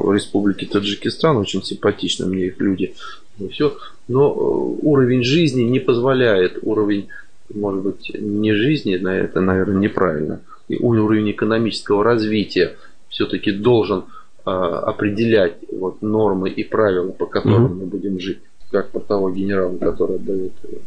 э, 0.09 0.13
Республики 0.15 0.65
Таджикистан, 0.65 1.37
очень 1.37 1.63
симпатичны 1.63 2.25
мне 2.25 2.47
их 2.47 2.59
люди. 2.59 2.95
И 3.39 3.47
все. 3.49 3.77
Но 4.07 4.29
э, 4.29 4.85
уровень 4.85 5.23
жизни 5.23 5.63
не 5.63 5.79
позволяет, 5.79 6.59
уровень, 6.61 7.07
может 7.53 7.83
быть, 7.83 8.11
не 8.19 8.53
жизни, 8.53 8.97
на 8.97 9.15
это, 9.15 9.41
наверное, 9.41 9.77
неправильно, 9.79 10.41
и 10.67 10.77
уровень 10.77 11.31
экономического 11.31 12.03
развития 12.03 12.75
все-таки 13.09 13.51
должен 13.51 14.05
э, 14.45 14.49
определять 14.49 15.57
вот, 15.71 16.01
нормы 16.01 16.49
и 16.49 16.63
правила, 16.63 17.11
по 17.11 17.25
которым 17.25 17.63
Мгм. 17.63 17.77
мы 17.79 17.85
будем 17.85 18.19
жить. 18.19 18.39
Как 18.69 18.89
про 18.91 18.99
того 18.99 19.29
генерала, 19.31 19.77
который 19.77 20.19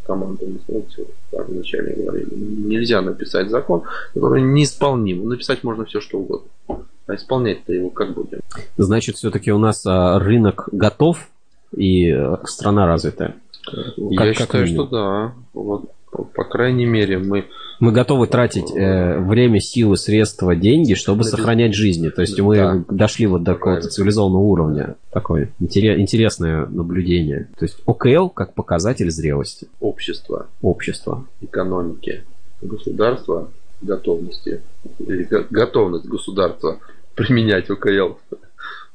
команду, 0.06 0.46
мы 0.46 0.58
знаете, 0.68 1.06
вот, 1.32 1.48
вначале 1.48 1.94
говорили, 1.94 2.28
нельзя 2.34 3.00
написать 3.00 3.48
закон, 3.48 3.82
который 4.12 4.42
неисполним. 4.42 5.26
Написать 5.26 5.64
можно 5.64 5.86
все, 5.86 6.00
что 6.02 6.18
угодно. 6.18 6.48
А 7.06 7.14
исполнять-то 7.14 7.72
его 7.72 7.88
как 7.88 8.12
будем? 8.12 8.40
Значит, 8.76 9.16
все-таки 9.16 9.50
у 9.50 9.58
нас 9.58 9.84
а, 9.86 10.18
рынок 10.18 10.68
готов 10.72 11.26
и 11.74 12.10
э, 12.10 12.36
страна 12.44 12.86
развитая. 12.86 13.36
Я 13.96 14.18
Как- 14.18 14.26
как 14.28 14.36
считаю, 14.36 14.64
минимум. 14.66 14.86
что 14.88 14.96
да. 14.96 15.34
Вот, 15.54 15.90
по, 16.10 16.24
по 16.24 16.44
крайней 16.44 16.86
мере, 16.86 17.18
мы 17.18 17.46
Мы 17.78 17.92
готовы 17.92 18.26
тратить 18.26 18.70
э, 18.76 19.18
время, 19.20 19.58
силы, 19.58 19.96
средства, 19.96 20.54
деньги, 20.54 20.92
чтобы 20.92 21.22
Да, 21.24 21.30
сохранять 21.30 21.74
жизни. 21.74 22.10
То 22.10 22.20
есть 22.20 22.38
мы 22.38 22.56
Да. 22.56 22.84
дошли 22.90 23.26
вот 23.26 23.42
до 23.42 23.54
какого-то 23.54 23.88
цивилизованного 23.88 24.42
уровня. 24.42 24.96
Такое 25.12 25.50
интере- 25.60 25.98
интересное 25.98 26.66
наблюдение. 26.66 27.48
То 27.58 27.64
есть 27.64 27.78
ОКЛ 27.86 28.28
как 28.28 28.52
показатель 28.52 29.10
зрелости 29.10 29.68
общество, 29.80 30.46
общества. 30.60 31.24
экономики, 31.40 32.22
государства, 32.60 33.48
готовности, 33.80 34.60
или 34.98 35.22
го- 35.24 35.46
готовность 35.50 36.04
государства 36.06 36.78
применять 37.14 37.70
ОКЛ, 37.70 38.18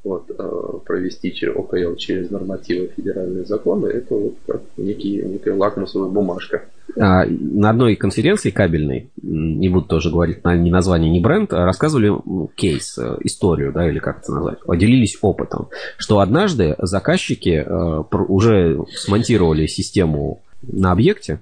вот, 0.06 0.30
э, 0.30 0.78
провести 0.84 1.34
ОКЛ 1.46 1.96
через 1.96 2.30
нормативы 2.30 2.90
федеральные 2.96 3.44
законы, 3.44 3.88
это 3.88 4.14
вот 4.14 4.34
как 4.46 4.62
некий, 4.76 5.22
некая 5.22 5.54
лакмусовая 5.54 6.08
бумажка. 6.08 6.62
А, 6.96 7.24
на 7.26 7.70
одной 7.70 7.96
конференции 7.96 8.50
кабельной, 8.50 9.10
не 9.20 9.68
буду 9.68 9.86
тоже 9.86 10.10
говорить 10.10 10.44
на- 10.44 10.56
ни 10.56 10.70
название, 10.70 11.10
ни 11.10 11.18
бренд, 11.18 11.52
а 11.52 11.64
рассказывали 11.64 12.12
кейс, 12.54 12.96
э, 12.96 13.16
историю, 13.24 13.72
да, 13.72 13.88
или 13.88 13.98
как 13.98 14.20
это 14.22 14.32
назвать, 14.32 14.60
поделились 14.60 15.18
опытом, 15.20 15.68
что 15.98 16.20
однажды 16.20 16.76
заказчики 16.78 17.64
э, 17.66 18.02
уже 18.28 18.84
смонтировали 18.94 19.66
систему 19.66 20.40
на 20.62 20.92
объекте, 20.92 21.40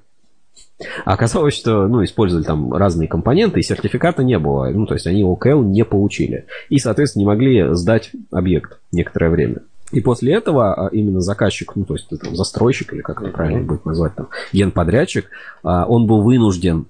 а 1.04 1.14
оказалось, 1.14 1.54
что 1.54 1.86
ну, 1.86 2.02
использовали 2.04 2.44
там 2.44 2.72
разные 2.72 3.08
компоненты, 3.08 3.60
и 3.60 3.62
сертификата 3.62 4.22
не 4.24 4.38
было. 4.38 4.66
Ну, 4.70 4.86
то 4.86 4.94
есть 4.94 5.06
они 5.06 5.22
ОКЛ 5.22 5.62
не 5.62 5.84
получили. 5.84 6.46
И, 6.68 6.78
соответственно, 6.78 7.20
не 7.20 7.26
могли 7.26 7.74
сдать 7.74 8.12
объект 8.30 8.78
некоторое 8.92 9.30
время. 9.30 9.58
И 9.92 10.00
после 10.00 10.34
этого 10.34 10.74
а, 10.74 10.88
именно 10.88 11.20
заказчик, 11.20 11.76
ну, 11.76 11.84
то 11.84 11.94
есть 11.94 12.08
там, 12.08 12.34
застройщик, 12.34 12.92
или 12.92 13.00
как 13.00 13.22
это 13.22 13.30
правильно 13.30 13.62
будет 13.62 13.84
назвать, 13.84 14.14
там, 14.16 14.28
генподрядчик, 14.52 15.26
а, 15.62 15.86
он 15.86 16.06
был 16.06 16.22
вынужден 16.22 16.86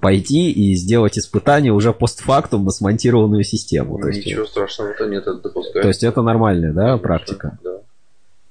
пойти 0.00 0.50
и 0.50 0.74
сделать 0.76 1.18
испытание 1.18 1.74
уже 1.74 1.92
постфактум 1.92 2.64
на 2.64 2.70
смонтированную 2.70 3.42
систему. 3.42 3.98
То 3.98 4.08
есть, 4.08 4.24
Ничего 4.24 4.46
страшного-то 4.46 5.04
нет, 5.06 5.22
это 5.22 5.34
допускается. 5.34 5.82
то 5.82 5.88
есть 5.88 6.04
это 6.04 6.22
нормальная 6.22 6.72
да, 6.72 6.82
Конечно, 6.84 7.02
практика. 7.02 7.58
Да. 7.62 7.70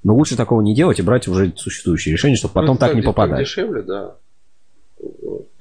Но 0.04 0.16
лучше 0.16 0.36
такого 0.36 0.62
не 0.62 0.76
делать 0.76 1.00
и 1.00 1.02
брать 1.02 1.28
уже 1.28 1.54
существующие 1.56 2.14
решения, 2.14 2.36
чтобы 2.36 2.54
потом 2.54 2.76
Ну, 2.76 2.78
так 2.78 2.94
не 2.94 3.02
так 3.02 3.08
попадать. 3.16 3.40
Дешевле, 3.40 3.82
да. 3.82 4.16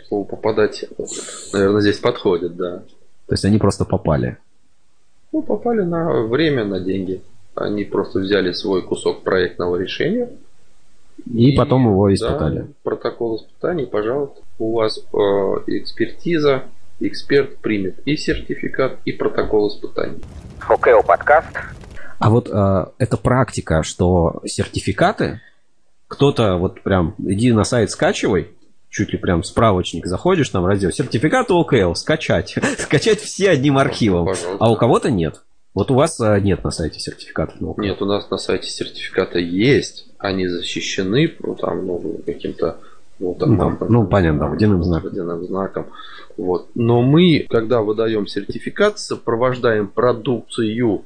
Слово 0.09 0.25
попадать, 0.25 0.85
наверное, 1.53 1.81
здесь 1.81 1.99
подходит, 1.99 2.57
да. 2.57 2.79
То 3.27 3.33
есть 3.33 3.45
они 3.45 3.59
просто 3.59 3.85
попали. 3.85 4.39
Ну, 5.33 5.43
попали 5.43 5.83
на 5.83 6.23
время, 6.23 6.65
на 6.65 6.81
деньги. 6.81 7.23
Они 7.55 7.85
просто 7.85 8.21
взяли 8.21 8.53
свой 8.53 8.83
кусок 8.83 9.23
проектного 9.23 9.77
решения. 9.77 10.31
И, 11.25 11.57
потом 11.57 11.89
его 11.89 12.09
да, 12.09 12.15
испытали. 12.15 12.67
протокол 12.83 13.37
испытаний, 13.37 13.87
пожалуйста. 13.87 14.43
У 14.59 14.73
вас 14.75 14.99
э, 14.99 15.17
экспертиза, 15.67 16.65
эксперт 17.01 17.57
примет 17.59 17.99
и 18.07 18.17
сертификат, 18.17 18.99
и 19.05 19.13
протокол 19.13 19.69
испытаний. 19.69 20.23
ОКЛ 20.69 21.03
подкаст. 21.07 21.49
А 22.19 22.31
вот 22.31 22.49
э, 22.51 22.87
эта 22.99 23.17
практика, 23.17 23.83
что 23.83 24.41
сертификаты, 24.45 25.41
кто-то 26.09 26.57
вот 26.57 26.83
прям 26.83 27.15
иди 27.19 27.53
на 27.53 27.65
сайт 27.65 27.91
скачивай, 27.91 28.51
чуть 28.97 29.13
ли 29.13 29.19
прям 29.19 29.45
справочник 29.45 30.07
заходишь, 30.07 30.49
там 30.49 30.65
раздел 30.65 30.91
сертификаты 30.91 31.53
ОКЛ, 31.53 31.95
скачать. 31.95 32.55
скачать 32.79 33.21
все 33.21 33.51
одним 33.51 33.77
архивом. 33.77 34.25
Пожалуйста. 34.25 34.57
А 34.59 34.71
у 34.71 34.77
кого-то 34.77 35.11
нет. 35.11 35.43
Вот 35.75 35.91
у 35.91 35.95
вас 35.95 36.19
э, 36.19 36.41
нет 36.41 36.65
на 36.65 36.71
сайте 36.71 36.99
сертификатов 36.99 37.61
на 37.61 37.71
ОКЛ. 37.71 37.83
Нет, 37.83 38.01
у 38.01 38.07
нас 38.07 38.31
на 38.31 38.39
сайте 38.39 38.71
сертификаты 38.71 39.41
есть, 39.41 40.09
они 40.17 40.49
защищены 40.49 41.35
ну, 41.41 41.55
там, 41.55 41.87
ну, 41.87 42.21
каким-то 42.25 42.79
ну, 43.19 43.35
там, 43.35 43.51
Ну, 43.51 43.59
там, 43.59 43.79
ну, 43.91 44.07
понятно, 44.07 44.41
да, 44.41 44.47
водяным 44.47 44.83
знаком. 44.83 45.11
водяным 45.11 45.45
знаком. 45.45 45.87
Вот. 46.39 46.69
Но 46.75 47.03
мы, 47.03 47.47
когда 47.51 47.83
выдаем 47.83 48.27
сертификат, 48.27 48.99
сопровождаем 48.99 49.89
продукцию 49.89 51.05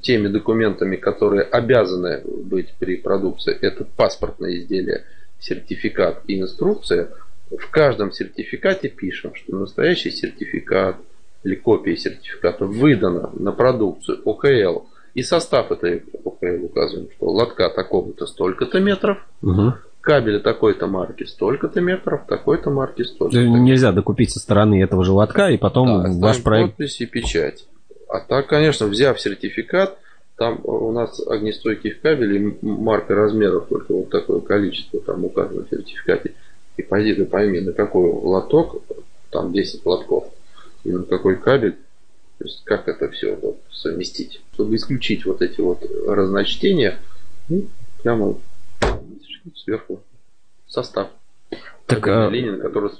теми 0.00 0.28
документами, 0.28 0.96
которые 0.96 1.42
обязаны 1.42 2.22
быть 2.24 2.72
при 2.78 2.96
продукции. 2.96 3.54
Это 3.60 3.84
паспортное 3.84 4.56
изделие, 4.56 5.04
сертификат 5.38 6.22
и 6.26 6.40
инструкция. 6.40 7.10
В 7.50 7.70
каждом 7.70 8.12
сертификате 8.12 8.88
пишем, 8.88 9.34
что 9.34 9.56
настоящий 9.56 10.10
сертификат 10.10 10.96
или 11.44 11.54
копия 11.54 11.96
сертификата 11.96 12.64
выдана 12.64 13.30
на 13.34 13.52
продукцию 13.52 14.20
ОКЛ. 14.24 14.86
И 15.14 15.22
состав 15.22 15.70
этой 15.70 16.02
ОКЛ 16.24 16.64
указываем, 16.64 17.08
что 17.16 17.26
лотка 17.30 17.70
такого-то 17.70 18.26
столько-то 18.26 18.80
метров, 18.80 19.18
Мгм. 19.42 19.74
кабель 20.00 20.40
такой-то 20.40 20.88
марки 20.88 21.24
столько-то 21.24 21.80
метров, 21.80 22.26
такой-то 22.26 22.70
марки 22.70 23.02
столько-то. 23.02 23.40
Нельзя 23.40 23.92
докупить 23.92 24.32
со 24.32 24.40
стороны 24.40 24.82
этого 24.82 25.04
же 25.04 25.12
лотка 25.12 25.48
и 25.48 25.56
потом 25.56 26.02
да, 26.02 26.26
ваш 26.28 26.42
проект... 26.42 26.72
подпись 26.72 27.00
и 27.00 27.06
печать. 27.06 27.66
А 28.08 28.20
так, 28.20 28.48
конечно, 28.48 28.86
взяв 28.86 29.20
сертификат, 29.20 29.96
там 30.36 30.60
у 30.64 30.92
нас 30.92 31.26
огнестойких 31.26 32.00
кабелей 32.02 32.58
марка 32.60 33.14
размеров 33.14 33.68
только 33.68 33.94
вот 33.94 34.10
такое 34.10 34.40
количество 34.40 35.00
там 35.00 35.24
указано 35.24 35.64
в 35.64 35.70
сертификате. 35.70 36.34
И 36.76 36.82
пойди 36.82 37.14
ты 37.14 37.24
пойми, 37.24 37.60
на 37.60 37.72
какой 37.72 38.10
лоток, 38.10 38.82
там 39.30 39.52
10 39.52 39.84
лотков, 39.86 40.24
и 40.84 40.90
на 40.90 41.02
какой 41.04 41.36
кабель, 41.36 41.76
то 42.38 42.44
есть 42.44 42.62
как 42.64 42.88
это 42.88 43.10
все 43.10 43.34
вот, 43.34 43.60
совместить. 43.70 44.40
Чтобы 44.52 44.76
исключить 44.76 45.24
вот 45.24 45.42
эти 45.42 45.60
вот 45.60 45.84
разночтения, 46.06 46.98
ну, 47.48 47.66
прямо 48.02 48.38
сверху 49.54 50.02
состав. 50.68 51.08
Так, 51.86 52.08
а, 52.08 52.28
Ленин, 52.28 52.60
который 52.60 52.90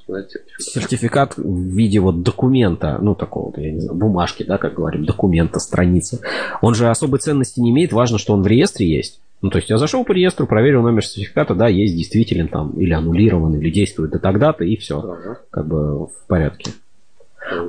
сертификат. 0.58 1.36
в 1.36 1.76
виде 1.76 1.98
вот 1.98 2.22
документа, 2.22 2.98
ну 3.00 3.16
такого, 3.16 3.52
я 3.56 3.72
не 3.72 3.80
знаю, 3.80 3.98
бумажки, 3.98 4.44
да, 4.44 4.58
как 4.58 4.74
говорим, 4.74 5.04
документа, 5.04 5.58
страницы. 5.58 6.20
Он 6.62 6.74
же 6.74 6.88
особой 6.88 7.18
ценности 7.18 7.58
не 7.58 7.70
имеет, 7.70 7.92
важно, 7.92 8.18
что 8.18 8.32
он 8.32 8.42
в 8.42 8.46
реестре 8.46 8.88
есть. 8.88 9.20
Ну, 9.42 9.50
то 9.50 9.58
есть 9.58 9.70
я 9.70 9.76
зашел 9.76 10.04
по 10.04 10.12
реестру, 10.12 10.46
проверил 10.46 10.82
номер 10.82 11.04
сертификата, 11.04 11.54
да, 11.54 11.66
есть 11.66 11.96
действителен 11.96 12.48
там, 12.48 12.70
или 12.80 12.92
аннулирован, 12.92 13.56
или 13.56 13.70
действует 13.70 14.12
до 14.12 14.18
тогда-то, 14.18 14.64
и 14.64 14.76
все. 14.76 14.98
Ага. 15.00 15.38
Как 15.50 15.66
бы 15.66 16.06
в 16.06 16.26
порядке. 16.28 16.70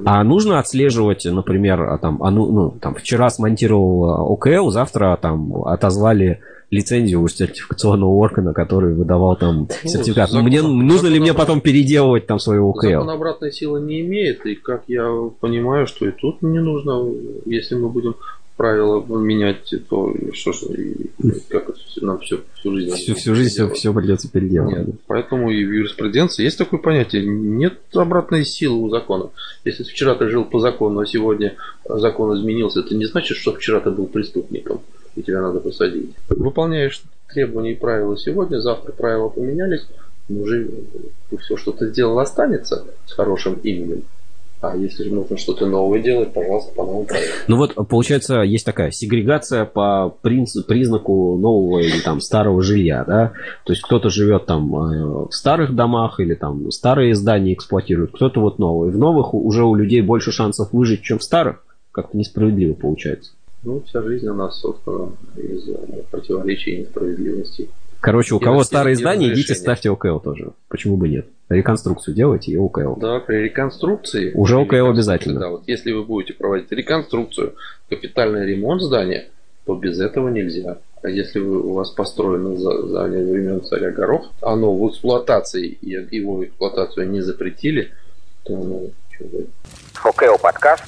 А 0.06 0.24
нужно 0.24 0.60
отслеживать, 0.60 1.26
например, 1.26 1.82
а 1.82 1.98
там, 1.98 2.24
а 2.24 2.32
ну, 2.32 2.52
ну, 2.52 2.72
там, 2.72 2.96
вчера 2.96 3.30
смонтировал 3.30 4.32
ОКЛ, 4.34 4.70
завтра 4.70 5.18
там 5.22 5.64
отозвали 5.66 6.42
лицензию 6.70 7.22
у 7.22 7.28
сертификационного 7.28 8.12
органа, 8.12 8.54
который 8.54 8.94
выдавал 8.94 9.38
там 9.38 9.68
ну, 9.84 9.90
сертификат. 9.90 10.30
Закон, 10.30 10.46
мне, 10.46 10.62
закон, 10.62 10.80
нужно 10.80 10.98
закон 10.98 11.14
ли 11.14 11.20
мне 11.20 11.34
потом 11.34 11.62
переделывать 11.62 12.28
там 12.28 12.40
свою 12.40 12.70
ОКЛ? 12.70 12.88
Закон 12.88 13.10
обратной 13.10 13.52
силы 13.52 13.80
не 13.82 14.02
имеет, 14.02 14.46
и 14.46 14.56
как 14.56 14.84
я 14.88 15.08
понимаю, 15.40 15.88
что 15.88 16.08
и 16.08 16.12
тут 16.12 16.42
не 16.42 16.60
нужно, 16.60 17.14
если 17.46 17.76
мы 17.76 17.90
будем 17.90 18.16
правила 18.58 19.06
менять, 19.06 19.72
то 19.88 20.14
что 20.34 20.52
ж, 20.52 20.62
как 21.48 21.70
нам 22.02 22.20
все, 22.20 22.40
всю 22.56 22.76
жизнь... 22.76 22.96
Всю, 22.96 23.16
всю 23.16 23.36
жизнь 23.36 23.50
все, 23.50 23.70
все 23.70 23.94
придется 23.94 24.30
переделывать. 24.30 24.88
Нет, 24.88 24.96
поэтому 25.06 25.52
и 25.52 25.64
в 25.64 25.72
юриспруденции 25.72 26.44
есть 26.44 26.58
такое 26.58 26.80
понятие, 26.80 27.26
нет 27.26 27.78
обратной 27.94 28.44
силы 28.44 28.82
у 28.82 28.90
закона. 28.90 29.30
Если 29.64 29.84
вчера 29.84 30.16
ты 30.16 30.28
жил 30.30 30.44
по 30.44 30.60
закону, 30.60 31.00
а 31.02 31.06
сегодня 31.06 31.56
закон 31.88 32.36
изменился, 32.36 32.80
это 32.80 32.96
не 32.96 33.06
значит, 33.06 33.38
что 33.38 33.54
вчера 33.54 33.80
ты 33.80 33.92
был 33.92 34.08
преступником 34.08 34.82
и 35.18 35.24
тебя 35.24 35.42
надо 35.42 35.60
посадить. 35.60 36.16
Выполняешь 36.30 37.04
требования 37.28 37.74
и 37.74 37.76
правила 37.76 38.18
сегодня, 38.18 38.60
завтра 38.60 38.92
правила 38.94 39.30
поменялись, 39.30 39.86
уже 40.30 40.70
все, 41.40 41.58
что 41.58 41.72
ты 41.72 41.90
сделал, 41.90 42.20
останется 42.20 42.86
с 43.06 43.14
хорошим 43.14 43.56
именем. 43.56 44.04
А 44.60 44.76
если 44.76 45.04
же 45.04 45.14
нужно 45.14 45.38
что-то 45.38 45.68
новое 45.68 46.02
делать, 46.02 46.34
пожалуйста, 46.34 46.74
по 46.74 46.84
новому 46.84 47.06
правилу. 47.06 47.30
Ну 47.48 47.58
вот, 47.58 47.76
получается, 47.88 48.42
есть 48.42 48.66
такая 48.66 48.90
сегрегация 48.90 49.66
по 49.66 50.16
принципу, 50.22 50.68
признаку 50.68 51.38
нового 51.38 51.80
или 51.80 52.00
там 52.00 52.20
старого 52.22 52.64
жилья, 52.64 53.04
да? 53.06 53.34
То 53.66 53.74
есть 53.74 53.84
кто-то 53.84 54.10
живет 54.10 54.48
там 54.48 54.76
э, 54.76 55.28
в 55.28 55.32
старых 55.32 55.76
домах 55.76 56.20
или 56.20 56.34
там 56.34 56.72
старые 56.72 57.14
здания 57.14 57.54
эксплуатирует, 57.54 58.14
кто-то 58.14 58.42
вот 58.42 58.58
новые. 58.58 58.92
В 58.92 58.98
новых 58.98 59.36
уже 59.36 59.64
у 59.64 59.76
людей 59.76 60.02
больше 60.02 60.32
шансов 60.32 60.74
выжить, 60.74 61.04
чем 61.04 61.20
в 61.20 61.24
старых. 61.24 61.64
Как-то 61.92 62.18
несправедливо 62.18 62.74
получается. 62.74 63.34
Ну, 63.68 63.84
вся 63.86 64.02
жизнь 64.02 64.26
у 64.30 64.34
нас 64.34 64.62
создана 64.62 65.10
из 65.36 65.68
противоречий 66.10 66.72
и 66.72 66.80
несправедливостей. 66.84 67.70
Короче, 68.00 68.34
у 68.36 68.40
и 68.40 68.42
кого 68.42 68.64
старые 68.64 68.96
здания, 68.96 69.34
идите 69.34 69.56
ставьте 69.56 69.90
ОКЛ 69.90 70.20
тоже. 70.20 70.54
Почему 70.70 70.96
бы 70.96 71.10
нет? 71.10 71.28
Реконструкцию 71.50 72.16
делайте 72.16 72.54
и 72.54 72.56
ОКЛ. 72.56 72.96
Да, 72.96 73.20
при 73.20 73.44
реконструкции. 73.44 74.32
Уже 74.36 74.56
при 74.64 74.78
ОКЛ 74.78 74.92
обязательно. 74.92 75.40
Да, 75.42 75.50
вот 75.50 75.64
если 75.68 75.92
вы 75.92 76.06
будете 76.06 76.34
проводить 76.34 76.72
реконструкцию, 76.72 77.56
капитальный 77.90 78.46
ремонт 78.46 78.82
здания, 78.82 79.28
то 79.66 79.76
без 79.76 80.00
этого 80.00 80.30
нельзя. 80.30 80.78
А 81.04 81.10
если 81.10 81.40
вы, 81.40 81.62
у 81.62 81.74
вас 81.74 81.92
построено 81.92 82.56
здание 82.56 83.26
времен 83.26 83.62
царя 83.66 83.92
Горох, 83.92 84.32
оно 84.40 84.74
в 84.74 84.90
эксплуатации, 84.90 85.68
и 85.68 85.90
его 86.16 86.46
эксплуатацию 86.46 87.10
не 87.10 87.20
запретили, 87.20 87.92
то 88.46 88.56
ну. 88.56 88.92
ОКЛ 90.06 90.42
подкаст. 90.42 90.86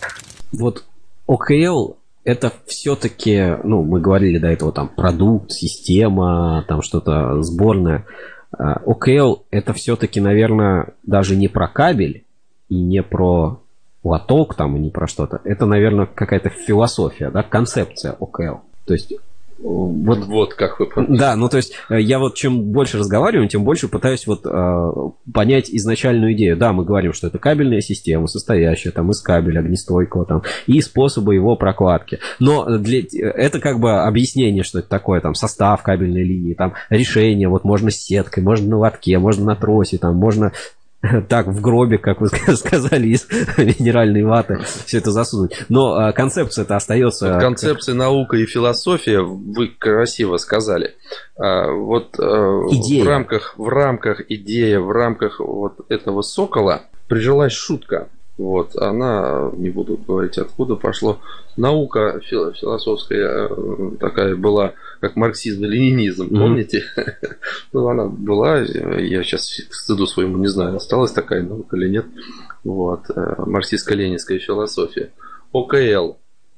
Вот 0.54 0.86
ОКЛ 1.28 1.99
это 2.30 2.54
все-таки, 2.68 3.58
ну, 3.64 3.84
мы 3.84 4.00
говорили 4.00 4.38
до 4.38 4.50
этого 4.50 4.72
там 4.72 4.88
продукт, 4.88 5.52
система, 5.52 6.64
там 6.68 6.84
что-то 6.84 7.42
сборное. 7.42 8.06
ОКЛ 8.52 9.34
а, 9.34 9.36
это 9.50 9.74
все-таки, 9.74 10.22
наверное, 10.22 10.94
даже 11.04 11.36
не 11.36 11.48
про 11.48 11.68
кабель 11.68 12.26
и 12.68 12.80
не 12.80 13.02
про 13.02 13.62
лоток 14.04 14.54
там 14.54 14.78
и 14.78 14.80
не 14.80 14.92
про 14.92 15.08
что-то. 15.08 15.42
Это, 15.44 15.66
наверное, 15.66 16.06
какая-то 16.06 16.50
философия, 16.50 17.32
да, 17.32 17.42
концепция 17.42 18.12
ОКЛ. 18.20 18.60
То 18.86 18.94
есть 18.94 19.12
вот, 19.62 20.26
вот 20.26 20.54
как 20.54 20.80
вы 20.80 20.90
Да, 21.10 21.36
ну 21.36 21.50
то 21.50 21.58
есть 21.58 21.74
э, 21.90 22.00
я 22.00 22.20
вот 22.20 22.36
чем 22.36 22.72
больше 22.72 22.98
разговариваю, 22.98 23.50
тем 23.50 23.64
больше 23.64 23.90
пытаюсь 23.90 24.26
вот 24.26 24.46
э, 24.46 24.92
понять 25.34 25.70
изначальную 25.70 26.34
идею. 26.34 26.56
Да, 26.56 26.72
мы 26.72 26.86
говорим, 26.86 27.12
что 27.14 27.28
это 27.28 27.40
кабельная 27.40 27.82
система, 27.82 28.28
состоящая 28.28 28.92
там 28.92 29.12
из 29.12 29.22
кабеля 29.22 29.60
огнестойкого 29.60 30.26
там 30.26 30.44
и 30.66 30.80
способы 30.82 31.36
его 31.36 31.58
прокладки. 31.58 32.20
Но 32.40 32.78
для, 32.78 33.02
это 33.12 33.60
как 33.60 33.80
бы 33.80 34.02
объяснение, 34.02 34.64
что 34.64 34.80
это 34.80 34.88
такое, 34.88 35.20
там 35.20 35.36
состав 35.36 35.84
кабельной 35.84 36.24
линии, 36.24 36.54
там 36.54 36.74
решение, 36.90 37.50
вот 37.50 37.66
можно 37.66 37.92
с 37.92 37.98
сеткой, 37.98 38.44
можно 38.44 38.70
на 38.70 38.78
лотке, 38.78 39.20
можно 39.20 39.46
на 39.46 39.56
тросе, 39.56 39.98
там 39.98 40.16
можно 40.16 40.54
так, 41.30 41.48
в 41.48 41.62
гробе, 41.62 41.98
как 41.98 42.20
вы 42.20 42.28
сказали, 42.56 43.08
из 43.08 43.28
минеральной 43.58 44.24
ваты 44.24 44.60
все 44.86 44.98
это 44.98 45.12
засунуть. 45.12 45.52
Но 45.70 45.94
а, 45.94 46.12
концепция 46.12 46.64
это 46.64 46.76
остается... 46.76 47.34
Вот 47.34 47.42
концепция 47.42 47.96
наука 47.96 48.38
и 48.38 48.46
философия, 48.46 49.22
вы 49.22 49.70
красиво 49.70 50.38
сказали. 50.38 50.96
А, 51.38 51.72
вот 51.72 52.20
а, 52.20 52.62
Идея. 52.72 53.04
в 53.04 53.08
рамках, 53.08 53.54
в 53.58 53.68
рамках 53.70 54.22
идеи, 54.30 54.76
в 54.76 54.92
рамках 54.92 55.40
вот 55.40 55.80
этого 55.90 56.22
сокола 56.22 56.84
прижилась 57.08 57.54
шутка. 57.54 58.10
Вот, 58.38 58.76
она, 58.78 59.52
не 59.58 59.70
буду 59.70 59.98
говорить 59.98 60.38
откуда 60.38 60.76
пошло, 60.76 61.20
наука 61.58 62.22
философская 62.22 63.50
э, 63.50 63.92
такая 64.00 64.38
была, 64.38 64.76
как 65.00 65.16
марксизм 65.16 65.66
и 65.66 65.68
ленинизм, 65.68 66.30
помните? 66.30 66.84
ну, 67.74 67.88
она 67.88 68.06
была, 68.06 68.60
я 68.60 69.24
сейчас 69.24 69.62
к 69.70 69.74
стыду 69.74 70.06
своему 70.08 70.38
не 70.38 70.48
знаю, 70.48 70.76
осталась 70.76 71.12
такая 71.12 71.42
наука 71.42 71.78
или 71.78 71.90
нет. 71.90 72.06
Вот, 72.64 73.10
э, 73.10 73.36
марксистско-ленинская 73.38 74.40
философия. 74.40 75.12
ОКЛ, 75.54 76.18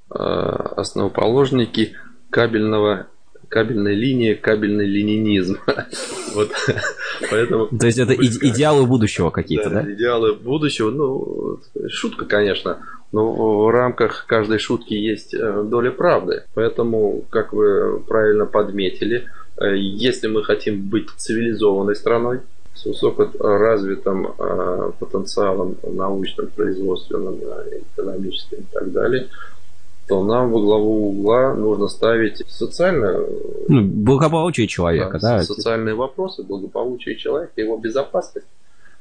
э, 0.10 0.16
основоположники 0.16 1.96
кабельного 2.30 3.08
кабельная 3.52 3.94
линия, 3.94 4.34
кабельный 4.34 4.86
ленинизм. 4.86 5.58
вот, 6.34 6.50
поэтому... 7.30 7.68
То 7.68 7.86
есть 7.86 8.00
это 8.00 8.16
идеалы 8.16 8.88
будущего 8.88 9.30
какие-то, 9.30 9.70
да, 9.70 9.82
да? 9.82 9.92
Идеалы 9.92 10.34
будущего, 10.34 10.90
ну, 10.90 11.60
шутка, 11.90 12.26
конечно, 12.26 12.80
но 13.12 13.66
в 13.66 13.70
рамках 13.70 14.26
каждой 14.26 14.58
шутки 14.58 14.94
есть 14.94 15.34
э, 15.34 15.64
доля 15.64 15.92
правды. 15.92 16.44
Поэтому, 16.54 17.26
как 17.30 17.52
вы 17.52 18.00
правильно 18.00 18.46
подметили, 18.46 19.28
э, 19.58 19.76
если 19.76 20.30
мы 20.30 20.46
хотим 20.46 20.88
быть 20.88 21.10
цивилизованной 21.18 21.96
страной, 21.96 22.40
с 22.74 22.86
высокоразвитым 22.86 24.28
э, 24.28 24.92
потенциалом 24.98 25.76
научным, 25.84 26.48
производственным, 26.48 27.36
экономическим 27.96 28.60
и 28.60 28.74
так 28.74 28.92
далее– 28.94 29.28
то 30.08 30.24
нам 30.24 30.52
во 30.52 30.60
главу 30.60 31.10
угла 31.10 31.54
нужно 31.54 31.88
ставить 31.88 32.44
социальное... 32.50 33.20
Ну, 33.68 33.82
благополучие 33.82 34.68
человека, 34.68 35.20
да, 35.20 35.38
да? 35.38 35.44
Социальные 35.44 35.96
вопросы, 35.96 36.44
благополучие 36.44 37.16
человека, 37.16 37.54
его 37.56 37.78
безопасность. 37.78 38.48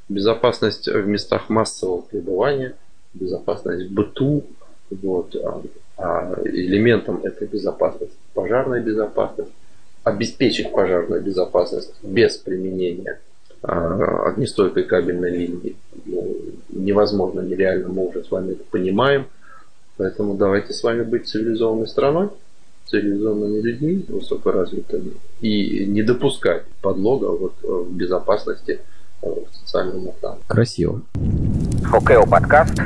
Безопасность 0.08 0.88
в 0.88 1.06
местах 1.06 1.48
массового 1.48 2.02
пребывания, 2.02 2.74
безопасность 3.14 3.88
в 3.88 3.92
быту. 3.92 4.44
Вот. 4.90 5.34
А, 5.36 5.62
а 5.96 6.34
элементом 6.44 7.20
этой 7.24 7.48
безопасности 7.48 8.16
пожарная 8.34 8.80
безопасность. 8.80 9.52
Обеспечить 10.04 10.72
пожарную 10.72 11.22
безопасность 11.22 11.92
без 12.02 12.36
применения 12.36 13.20
а, 13.62 14.28
огнестойкой 14.28 14.84
кабельной 14.84 15.30
линии 15.30 15.76
ну, 16.06 16.36
невозможно, 16.70 17.40
нереально, 17.40 17.88
мы 17.88 18.08
уже 18.08 18.24
с 18.24 18.30
вами 18.30 18.52
это 18.52 18.64
понимаем– 18.70 19.26
Поэтому 20.00 20.32
давайте 20.32 20.72
с 20.72 20.82
вами 20.82 21.02
быть 21.02 21.28
цивилизованной 21.28 21.86
страной, 21.86 22.30
цивилизованными 22.86 23.60
людьми, 23.60 24.06
высокоразвитыми, 24.08 25.12
и 25.42 25.84
не 25.84 26.02
допускать 26.02 26.62
подлога 26.80 27.26
вот 27.26 27.52
э, 27.62 27.66
в 27.66 27.92
безопасности 27.92 28.80
э, 29.20 29.26
в 29.26 29.54
социальном 29.54 30.10
плане. 30.18 30.40
Красиво. 30.46 31.02
ОКО 31.92 32.26
подкаст. 32.26 32.80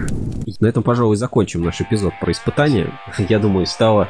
На 0.58 0.66
этом, 0.66 0.82
пожалуй, 0.82 1.14
закончим 1.14 1.62
наш 1.62 1.80
эпизод 1.80 2.14
про 2.20 2.32
испытания. 2.32 2.92
Я 3.28 3.38
думаю, 3.38 3.66
стало 3.66 4.08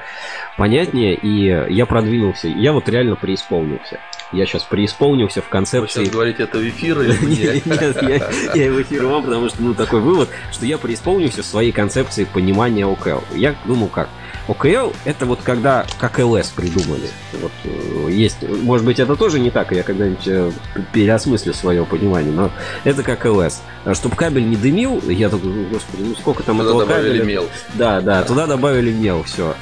понятнее, 0.56 1.14
и 1.14 1.74
я 1.74 1.84
продвинулся. 1.84 2.48
Я 2.48 2.72
вот 2.72 2.88
реально 2.88 3.16
преисполнился. 3.16 3.98
Я 4.34 4.46
сейчас 4.46 4.64
преисполнился 4.64 5.40
в 5.40 5.44
Вы 5.46 5.50
концепции... 5.50 6.04
сейчас 6.04 6.12
говорите 6.12 6.42
это 6.42 6.58
в 6.58 6.68
эфир 6.68 7.00
или? 7.02 7.14
Нет, 7.24 7.66
нет, 7.66 8.02
я, 8.02 8.64
я 8.64 8.72
в 8.72 8.82
эфир 8.82 9.06
вам, 9.06 9.22
потому 9.24 9.48
что, 9.48 9.62
ну, 9.62 9.74
такой 9.74 10.00
вывод, 10.00 10.28
что 10.52 10.66
я 10.66 10.78
преисполнился 10.78 11.42
в 11.42 11.46
своей 11.46 11.72
концепции 11.72 12.24
понимания 12.24 12.82
OKL. 12.82 13.22
Я 13.34 13.54
думал 13.64 13.88
как? 13.88 14.08
OKL 14.48 14.94
это 15.04 15.24
вот 15.26 15.40
когда 15.42 15.86
как 15.98 16.18
LS 16.18 16.52
придумали. 16.54 17.08
Вот 17.40 17.52
э, 17.64 18.10
есть, 18.10 18.42
может 18.42 18.84
быть, 18.84 18.98
это 18.98 19.16
тоже 19.16 19.38
не 19.40 19.50
так, 19.50 19.72
я 19.72 19.82
когда-нибудь 19.82 20.26
э, 20.26 20.50
переосмыслю 20.92 21.54
свое 21.54 21.84
понимание, 21.84 22.32
но 22.32 22.50
это 22.84 23.02
как 23.02 23.24
LS. 23.24 23.54
Чтобы 23.94 24.16
кабель 24.16 24.48
не 24.48 24.56
дымил, 24.56 25.00
я 25.08 25.28
такой, 25.28 25.50
«Ну, 25.50 25.64
господи, 25.70 26.02
ну 26.02 26.14
сколько 26.14 26.42
там 26.42 26.58
Туда 26.58 26.68
этого 26.70 26.86
добавили 26.86 27.18
кабеля? 27.18 27.24
мел. 27.24 27.48
Да, 27.74 28.00
да, 28.00 28.22
туда 28.22 28.46
добавили 28.46 28.92
мел, 28.92 29.22
все. 29.22 29.54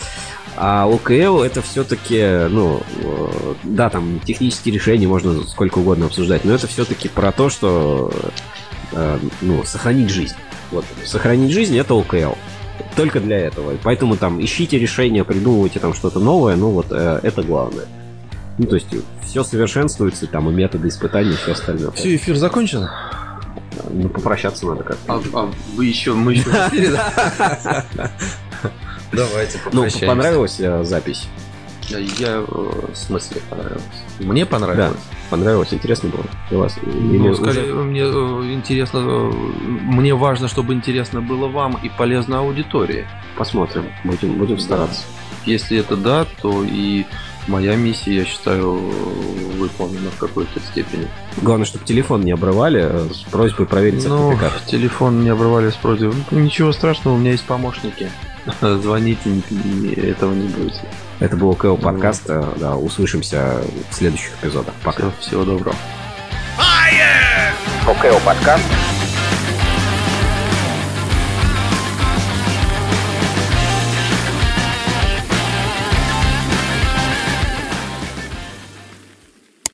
А 0.56 0.86
OKL 0.86 1.44
это 1.44 1.62
все-таки, 1.62 2.46
ну, 2.48 2.82
э, 3.02 3.54
да, 3.64 3.88
там 3.88 4.20
технические 4.20 4.74
решения 4.74 5.06
можно 5.06 5.42
сколько 5.44 5.78
угодно 5.78 6.06
обсуждать, 6.06 6.44
но 6.44 6.52
это 6.52 6.66
все-таки 6.66 7.08
про 7.08 7.32
то, 7.32 7.48
что, 7.48 8.12
э, 8.92 9.18
ну, 9.40 9.64
сохранить 9.64 10.10
жизнь. 10.10 10.36
Вот, 10.70 10.84
сохранить 11.04 11.52
жизнь 11.52 11.76
это 11.78 11.94
OKL. 11.94 12.36
Только 12.96 13.20
для 13.20 13.38
этого. 13.38 13.76
Поэтому 13.82 14.16
там 14.16 14.42
ищите 14.42 14.78
решения, 14.78 15.24
придумывайте 15.24 15.78
там 15.78 15.94
что-то 15.94 16.18
новое, 16.18 16.56
ну 16.56 16.70
вот 16.70 16.86
э, 16.90 17.20
это 17.22 17.42
главное. 17.42 17.86
Ну, 18.58 18.66
то 18.66 18.74
есть 18.74 18.88
все 19.22 19.44
совершенствуется, 19.44 20.26
там 20.26 20.50
и 20.50 20.52
методы 20.52 20.88
испытаний, 20.88 21.32
и 21.32 21.36
все 21.36 21.52
остальное. 21.52 21.90
Все, 21.92 22.14
эфир 22.14 22.36
закончен? 22.36 22.88
Ну, 23.90 24.08
попрощаться 24.10 24.66
надо 24.66 24.84
как-то. 24.84 25.14
А, 25.14 25.22
а 25.32 25.50
вы 25.74 25.86
еще, 25.86 26.12
мы 26.12 26.34
еще 26.34 26.50
да? 29.12 29.26
Давайте 29.28 29.58
Ну, 29.72 29.86
понравилась 30.06 30.56
э, 30.60 30.84
запись? 30.84 31.28
Я, 31.88 32.38
э, 32.38 32.44
в 32.46 32.96
смысле 32.96 33.40
понравилось? 33.50 33.82
Мне 34.20 34.46
понравилось. 34.46 34.96
Понравилось? 35.30 35.68
Интересно 35.72 36.10
было 36.10 36.24
для 36.48 36.58
вас? 36.58 36.76
Или 36.82 37.18
Ну, 37.18 37.24
уже- 37.30 37.42
скорее, 37.42 37.74
мне 37.74 38.00
э, 38.02 38.52
интересно, 38.52 38.98
э, 38.98 39.30
мне 39.30 40.14
важно, 40.14 40.48
чтобы 40.48 40.74
интересно 40.74 41.20
было 41.20 41.48
вам 41.48 41.78
и 41.82 41.88
полезно 41.88 42.38
аудитории. 42.40 43.06
Посмотрим. 43.36 43.86
Будем, 44.04 44.34
будем 44.38 44.58
стараться. 44.58 45.02
Если 45.44 45.78
это 45.78 45.96
да, 45.96 46.24
то 46.40 46.62
и 46.62 47.04
моя 47.48 47.74
миссия, 47.74 48.14
я 48.14 48.24
считаю, 48.24 48.74
выполнена 49.58 50.10
в 50.10 50.18
какой-то 50.18 50.60
степени. 50.60 51.08
Главное, 51.42 51.66
чтобы 51.66 51.84
телефон 51.84 52.20
не 52.22 52.30
обрывали 52.30 53.08
с 53.12 53.18
просьбой 53.30 53.66
проверить 53.66 54.06
Ну, 54.06 54.30
сертификат. 54.32 54.66
телефон 54.66 55.24
не 55.24 55.30
обрывали 55.30 55.70
с 55.70 55.74
просьбой. 55.74 56.12
Ничего 56.30 56.70
страшного, 56.72 57.16
у 57.16 57.18
меня 57.18 57.32
есть 57.32 57.44
помощники. 57.44 58.08
Звоните, 58.60 59.30
этого 59.96 60.32
не 60.34 60.48
будет. 60.48 60.74
Это 61.20 61.36
был 61.36 61.54
КЛ 61.54 61.76
подкаст. 61.76 62.22
э, 62.28 62.42
Да, 62.58 62.76
услышимся 62.76 63.62
в 63.90 63.94
следующих 63.94 64.32
эпизодах. 64.42 64.74
Пока. 64.82 64.98
Всего, 64.98 65.12
всего 65.20 65.44
доброго. 65.44 65.76
ОКО 67.86 68.18
подкаст. 68.24 68.64